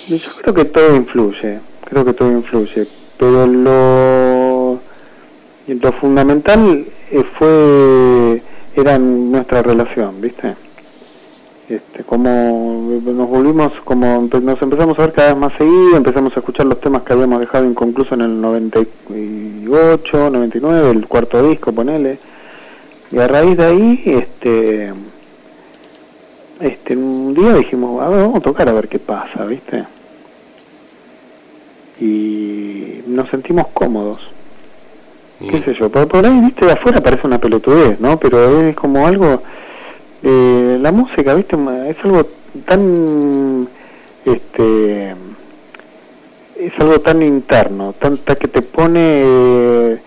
yo 0.09 0.17
creo 0.41 0.53
que 0.53 0.65
todo 0.65 0.95
influye, 0.95 1.59
creo 1.85 2.05
que 2.05 2.13
todo 2.13 2.31
influye, 2.31 2.87
pero 3.17 3.45
lo, 3.47 4.79
lo 5.67 5.93
fundamental 5.93 6.85
fue, 7.21 8.41
era 8.75 8.97
nuestra 8.97 9.61
relación, 9.61 10.19
¿viste? 10.19 10.55
Este, 11.69 12.03
como 12.03 12.99
nos 13.05 13.29
volvimos, 13.29 13.71
como 13.85 14.27
nos 14.41 14.61
empezamos 14.61 14.99
a 14.99 15.03
ver 15.03 15.13
cada 15.13 15.29
vez 15.29 15.37
más 15.37 15.53
seguido, 15.53 15.95
empezamos 15.95 16.35
a 16.35 16.39
escuchar 16.39 16.65
los 16.65 16.81
temas 16.81 17.03
que 17.03 17.13
habíamos 17.13 17.39
dejado 17.39 17.65
inconclusos 17.65 18.13
en 18.13 18.21
el 18.21 18.41
98, 18.41 20.29
99, 20.29 20.91
el 20.91 21.07
cuarto 21.07 21.47
disco, 21.47 21.71
ponele, 21.71 22.17
y 23.11 23.19
a 23.19 23.27
raíz 23.27 23.57
de 23.57 23.63
ahí, 23.63 24.01
este, 24.05 24.93
este, 26.59 26.97
un 26.97 27.33
día 27.33 27.53
dijimos, 27.53 28.01
a 28.01 28.09
ver, 28.09 28.21
vamos 28.21 28.37
a 28.37 28.41
tocar 28.41 28.67
a 28.67 28.73
ver 28.73 28.89
qué 28.89 28.99
pasa, 28.99 29.45
¿viste? 29.45 29.85
Y 32.01 33.03
nos 33.07 33.29
sentimos 33.29 33.67
cómodos, 33.67 34.19
qué 35.49 35.61
sé 35.63 35.73
yo, 35.73 35.89
por, 35.89 36.07
por 36.07 36.25
ahí, 36.25 36.39
¿viste? 36.41 36.65
De 36.65 36.71
afuera 36.71 37.01
parece 37.01 37.27
una 37.27 37.39
pelotudez, 37.39 37.99
¿no? 37.99 38.17
Pero 38.17 38.61
es 38.67 38.75
como 38.75 39.05
algo, 39.07 39.41
eh, 40.23 40.77
la 40.81 40.91
música, 40.91 41.33
¿viste? 41.33 41.55
Es 41.89 41.97
algo 42.03 42.27
tan, 42.65 43.67
este, 44.25 45.11
es 46.59 46.73
algo 46.79 46.99
tan 47.01 47.21
interno, 47.21 47.93
tanta 47.99 48.35
que 48.35 48.47
te 48.47 48.61
pone, 48.61 48.99
eh, 49.01 49.97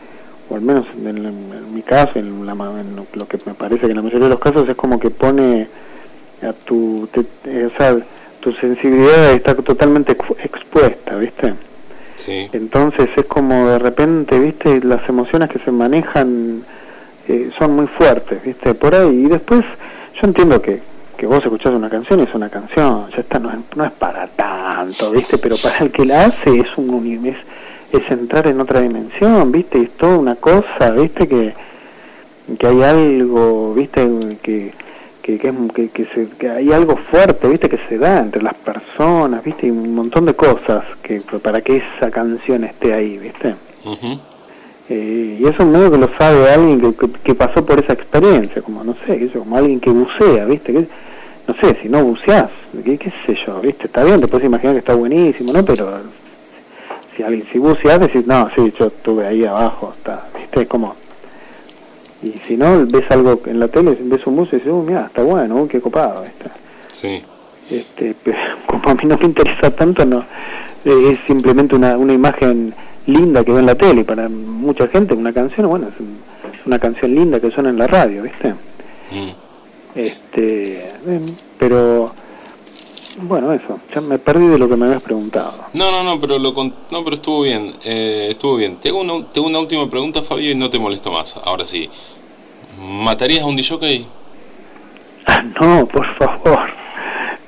o 0.49 0.55
al 0.55 0.61
menos 0.62 0.87
en, 1.05 1.74
mi 1.74 1.82
caso, 1.82 2.18
en, 2.18 2.47
la 2.47 2.53
en 2.53 2.97
lo- 2.97 3.07
que 3.28 3.39
me 3.45 3.55
parece 3.55 3.82
que 3.82 3.91
en 3.91 3.97
la 3.97 4.03
mayoría 4.03 4.24
de 4.26 4.30
los 4.34 4.41
casos 4.41 4.68
es 4.68 4.76
como 4.76 4.99
que 4.99 5.11
pone 5.11 5.68
a 6.43 6.53
tu, 6.53 7.09
te- 7.12 7.24
eh, 7.47 7.66
o 7.66 7.78
tu 8.41 8.53
sensibilidad 8.53 9.32
está 9.32 9.55
totalmente 9.55 10.16
expu- 10.16 10.37
expuesta, 10.43 11.16
¿viste? 11.16 11.55
Sí. 12.27 12.49
Entonces 12.53 13.09
es 13.16 13.24
como 13.27 13.68
de 13.68 13.79
repente, 13.79 14.39
¿viste? 14.39 14.81
Las 14.85 15.09
emociones 15.09 15.49
que 15.49 15.61
se 15.61 15.70
manejan 15.70 16.62
eh, 17.29 17.51
son 17.57 17.77
muy 17.77 17.87
fuertes, 17.87 18.43
¿viste? 18.45 18.74
Por 18.74 18.95
ahí. 18.97 19.24
Y 19.24 19.27
después, 19.29 19.64
yo 20.20 20.27
entiendo 20.27 20.61
que, 20.61 20.81
que 21.16 21.27
vos 21.27 21.43
escuchás 21.43 21.72
una 21.72 21.89
canción 21.89 22.18
y 22.20 22.24
es 22.24 22.35
una 22.35 22.49
canción, 22.49 23.09
ya 23.12 23.18
está, 23.20 23.39
no 23.39 23.51
es, 23.51 23.57
no 23.77 23.85
es 23.85 23.93
para 23.93 24.27
tanto, 24.27 25.12
¿viste? 25.12 25.39
Pero 25.39 25.57
para 25.57 25.79
el 25.79 25.93
que 25.93 26.05
la 26.05 26.24
hace 26.27 26.59
es 26.59 26.77
un 26.77 26.91
uni- 26.91 27.29
es, 27.29 27.37
es 27.93 28.11
entrar 28.11 28.47
en 28.49 28.61
otra 28.61 28.81
dimensión, 28.81 29.53
¿viste? 29.53 29.79
Y 29.79 29.83
es 29.85 29.91
toda 29.93 30.18
una 30.18 30.35
cosa, 30.35 30.91
¿viste? 30.91 31.29
Que, 31.29 31.55
que 32.59 32.66
hay 32.66 32.83
algo, 32.83 33.72
¿viste? 33.74 34.05
Que, 34.43 34.72
que, 35.27 35.39
que, 35.39 35.49
es- 35.49 35.55
que, 35.74 35.89
que 35.91 36.05
se, 36.14 36.29
que 36.39 36.49
hay 36.49 36.72
algo 36.72 36.97
fuerte, 36.97 37.49
¿viste? 37.49 37.68
Que 37.68 37.79
se 37.89 37.99
da 37.99 38.20
entre 38.20 38.43
las 38.43 38.55
personas, 38.55 39.43
¿viste? 39.43 39.66
Y 39.66 39.70
un 39.70 39.93
montón 39.95 40.24
de 40.24 40.35
cosas 40.35 40.85
que 41.03 41.20
para 41.43 41.61
que 41.61 41.79
esa 41.99 42.11
canción 42.12 42.62
esté 42.64 42.95
ahí, 42.95 43.18
¿viste? 43.18 43.55
Ujú. 43.85 44.18
Eh, 44.89 45.39
y 45.41 45.45
eso 45.45 45.62
es 45.64 45.66
medio 45.68 45.91
que 45.91 45.99
lo 45.99 46.09
sabe 46.16 46.49
alguien 46.49 46.81
que, 46.81 46.95
que, 46.95 47.12
que 47.24 47.35
pasó 47.35 47.66
por 47.66 47.81
esa 47.81 47.93
experiencia, 47.95 48.62
como 48.62 48.85
no 48.85 48.95
sé, 49.05 49.18
sé 49.18 49.31
yo, 49.35 49.41
como 49.41 49.57
alguien 49.57 49.81
que 49.81 49.91
bucea, 49.91 50.45
¿viste? 50.45 50.72
Que, 50.72 50.87
no 51.49 51.55
sé, 51.61 51.77
si 51.83 51.89
no 51.89 52.05
buceás, 52.05 52.51
qué, 52.85 52.97
qué 52.97 53.12
sé 53.27 53.37
yo, 53.45 53.61
¿viste? 53.61 53.87
Está 53.87 54.05
bien, 54.05 54.20
te 54.20 54.29
puedes 54.29 54.47
imaginar 54.47 54.74
que 54.74 54.79
está 54.81 54.95
buenísimo, 54.95 55.53
¿no? 55.53 55.64
Pero 55.64 55.91
si 57.16 57.24
alguien, 57.24 57.47
si 57.53 57.59
buceás, 57.59 57.99
decís, 57.99 58.24
no, 58.29 58.49
sí, 58.55 58.72
yo 58.79 58.87
estuve 58.87 59.27
ahí 59.27 59.45
abajo, 59.45 59.93
está, 59.97 60.24
¿viste? 60.39 60.66
Como... 60.66 60.95
Y 62.27 62.41
si 62.47 62.57
no, 62.57 62.85
ves 62.87 63.09
algo 63.11 63.41
en 63.47 63.61
la 63.61 63.68
tele, 63.68 63.97
ves 64.01 64.27
un 64.27 64.37
buceo 64.37 64.57
y 64.57 64.61
dices, 64.61 64.72
oh, 64.72 64.83
mira, 64.83 65.07
está 65.07 65.22
bueno, 65.22 65.62
uh, 65.62 65.68
qué 65.68 65.81
copado, 65.81 66.22
¿viste? 66.22 66.51
Sí. 66.93 67.22
este, 67.70 68.14
pero 68.24 68.39
como 68.66 68.91
a 68.91 68.95
mí 68.95 69.05
no 69.05 69.16
me 69.16 69.27
interesa 69.27 69.70
tanto, 69.70 70.05
no 70.05 70.24
eh, 70.85 71.12
es 71.12 71.18
simplemente 71.27 71.74
una, 71.74 71.97
una 71.97 72.12
imagen 72.12 72.74
linda 73.07 73.45
que 73.45 73.53
ve 73.53 73.61
en 73.61 73.66
la 73.66 73.74
tele. 73.74 74.05
Para 74.05 74.29
mucha 74.29 74.89
gente 74.89 75.14
una 75.14 75.33
canción, 75.33 75.68
bueno, 75.68 75.89
es 75.89 76.66
una 76.66 76.79
canción 76.79 77.14
linda 77.14 77.39
que 77.41 77.51
suena 77.51 77.70
en 77.70 77.79
la 77.79 77.87
radio, 77.87 78.22
¿viste? 78.22 78.53
Mm. 79.12 79.31
Este, 79.95 80.79
eh, 81.07 81.20
pero 81.59 82.12
bueno, 83.19 83.53
eso, 83.53 83.81
ya 83.95 84.01
me 84.01 84.19
perdí 84.19 84.47
de 84.49 84.59
lo 84.59 84.69
que 84.69 84.77
me 84.77 84.87
habías 84.87 85.03
preguntado. 85.03 85.53
No, 85.73 85.91
no, 85.91 86.03
no, 86.03 86.21
pero 86.21 86.39
lo 86.39 86.53
con- 86.55 86.75
no, 86.91 87.03
pero 87.05 87.17
estuvo 87.17 87.43
bien, 87.43 87.73
eh, 87.85 88.29
estuvo 88.31 88.57
bien. 88.57 88.77
Te 88.77 88.89
hago, 88.91 89.01
una, 89.01 89.25
te 89.27 89.41
hago 89.41 89.49
una 89.49 89.59
última 89.59 89.89
pregunta, 89.89 90.23
Fabio, 90.23 90.51
y 90.51 90.55
no 90.55 90.69
te 90.71 90.79
molesto 90.79 91.11
más. 91.11 91.37
Ahora 91.45 91.64
sí. 91.67 91.89
¿Matarías 92.81 93.43
a 93.43 93.47
un 93.47 93.57
DJ? 93.57 94.05
Ah, 95.27 95.43
no, 95.61 95.87
por 95.87 96.07
favor. 96.17 96.69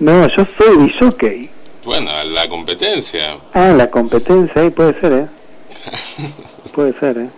No, 0.01 0.27
yo 0.29 0.47
soy 0.57 0.93
jockey. 0.99 1.51
Bueno, 1.85 2.11
la 2.25 2.49
competencia. 2.49 3.37
Ah, 3.55 3.73
la 3.77 3.91
competencia 3.91 4.62
ahí 4.62 4.71
puede 4.71 4.99
ser, 5.01 5.12
¿eh? 5.12 5.27
Puede 6.75 6.93
ser, 6.99 7.19
¿eh? 7.19 7.29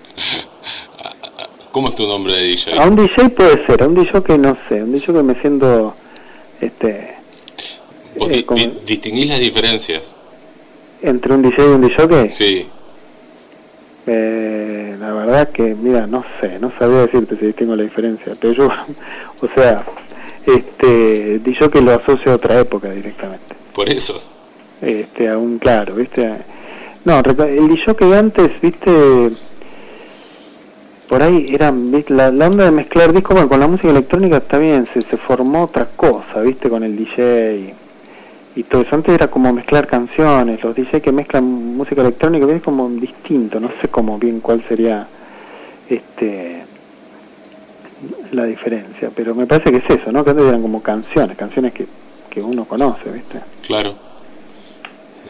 ¿Cómo 1.72 1.88
es 1.88 1.94
tu 1.94 2.06
nombre 2.06 2.34
de 2.34 2.42
DJ? 2.42 2.78
A 2.78 2.86
un 2.86 2.96
DJ 2.96 3.28
puede 3.30 3.64
ser, 3.66 3.82
a 3.82 3.86
un 3.86 3.94
DJ 3.94 4.22
que 4.22 4.36
no 4.38 4.56
sé, 4.68 4.82
un 4.82 4.92
DJ 4.92 5.06
que 5.14 5.22
me 5.22 5.34
siento, 5.40 5.94
este, 6.60 7.14
¿Vos 8.16 8.30
eh, 8.30 8.36
di- 8.36 8.42
como- 8.44 8.58
di- 8.60 8.72
distinguís 8.86 9.28
las 9.28 9.40
diferencias? 9.40 10.14
entre 11.02 11.32
un 11.32 11.40
DJ 11.42 11.62
y 11.64 11.68
un 11.68 11.80
DJ, 11.80 12.28
Sí. 12.28 12.66
eh, 14.06 14.96
la 15.00 15.12
verdad 15.12 15.48
que, 15.50 15.74
mira, 15.74 16.06
no 16.06 16.24
sé, 16.40 16.58
no 16.58 16.70
sabría 16.78 17.00
decirte 17.06 17.36
si 17.38 17.52
tengo 17.52 17.74
la 17.76 17.82
diferencia, 17.84 18.34
pero 18.38 18.52
yo, 18.52 18.66
o 19.40 19.48
sea, 19.54 19.84
este, 20.46 21.38
DJ 21.38 21.70
que 21.70 21.80
lo 21.80 21.92
asocio 21.94 22.32
a 22.32 22.34
otra 22.36 22.60
época 22.60 22.90
directamente, 22.90 23.54
Por 23.74 23.88
eso. 23.88 24.20
este, 24.82 25.28
a 25.28 25.38
un, 25.38 25.58
claro, 25.58 25.94
viste, 25.94 26.30
no, 27.04 27.20
el 27.20 27.68
DJ 27.68 27.94
que 27.94 28.14
antes, 28.14 28.60
viste, 28.60 29.30
por 31.08 31.22
ahí 31.22 31.54
era 31.54 31.70
¿viste? 31.72 32.12
la, 32.12 32.30
la 32.30 32.46
onda 32.46 32.64
de 32.64 32.70
mezclar 32.72 33.12
discos 33.12 33.34
bueno, 33.34 33.48
con 33.48 33.60
la 33.60 33.66
música 33.68 33.88
electrónica 33.90 34.36
está 34.38 34.58
bien, 34.58 34.86
se, 34.92 35.00
se 35.02 35.16
formó 35.16 35.64
otra 35.64 35.86
cosa, 35.96 36.40
viste, 36.42 36.68
con 36.68 36.82
el 36.84 36.96
DJ 36.96 37.74
y, 38.56 38.62
todo 38.64 38.82
eso. 38.82 38.94
Antes 38.94 39.14
era 39.14 39.28
como 39.28 39.52
mezclar 39.52 39.86
canciones, 39.86 40.62
los 40.62 40.74
DJ 40.74 41.00
que 41.00 41.12
mezclan 41.12 41.44
música 41.44 42.00
electrónica 42.00 42.46
es 42.52 42.62
como 42.62 42.88
distinto, 42.90 43.60
no 43.60 43.70
sé 43.80 43.88
cómo 43.88 44.18
bien 44.18 44.40
cuál 44.40 44.62
sería 44.68 45.06
este 45.88 46.62
la 48.32 48.44
diferencia, 48.44 49.10
pero 49.14 49.34
me 49.34 49.46
parece 49.46 49.70
que 49.70 49.76
es 49.78 50.00
eso, 50.00 50.10
¿no? 50.12 50.24
Que 50.24 50.30
antes 50.30 50.46
eran 50.46 50.62
como 50.62 50.82
canciones, 50.82 51.36
canciones 51.36 51.72
que, 51.74 51.86
que 52.30 52.40
uno 52.40 52.64
conoce, 52.64 53.10
¿viste? 53.10 53.40
Claro. 53.66 53.94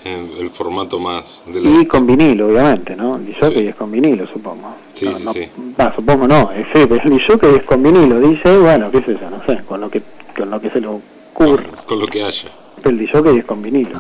El, 0.05 0.39
el 0.41 0.49
formato 0.51 0.99
más 0.99 1.43
de 1.47 1.61
la... 1.61 1.69
Y 1.71 1.87
con 1.87 2.07
vinilo, 2.07 2.49
obviamente, 2.49 2.95
¿no? 2.97 3.17
El 3.17 3.27
DJ 3.27 3.51
Sí. 3.53 3.67
es 3.69 3.75
con 3.75 3.91
vinilo, 3.91 4.27
supongo. 4.29 4.69
Sí, 4.93 5.07
no, 5.07 5.17
sí, 5.17 5.25
no- 5.25 5.33
sí. 5.33 5.49
va, 5.79 5.95
supongo 5.95 6.29
no, 6.29 6.51
es, 6.53 6.67
el 6.75 6.89
DJ 6.89 7.57
es 7.57 7.63
con 7.65 7.83
vinilo, 7.83 8.21
DJ, 8.21 8.59
bueno, 8.59 8.91
qué 8.91 9.03
sé 9.03 9.19
yo, 9.21 9.29
no 9.31 9.43
sé, 9.45 9.63
con 9.65 9.81
lo 9.81 9.91
que, 9.91 10.01
con 10.37 10.49
lo 10.51 10.61
que 10.61 10.71
se 10.71 10.81
le 10.81 10.87
ocurre. 10.87 11.67
con 11.87 11.99
lo 11.99 12.07
que 12.07 12.23
haya 12.23 12.49
del 12.83 12.99
disjockey 12.99 13.39
es 13.39 13.45
con 13.45 13.63
vinilo. 13.63 13.99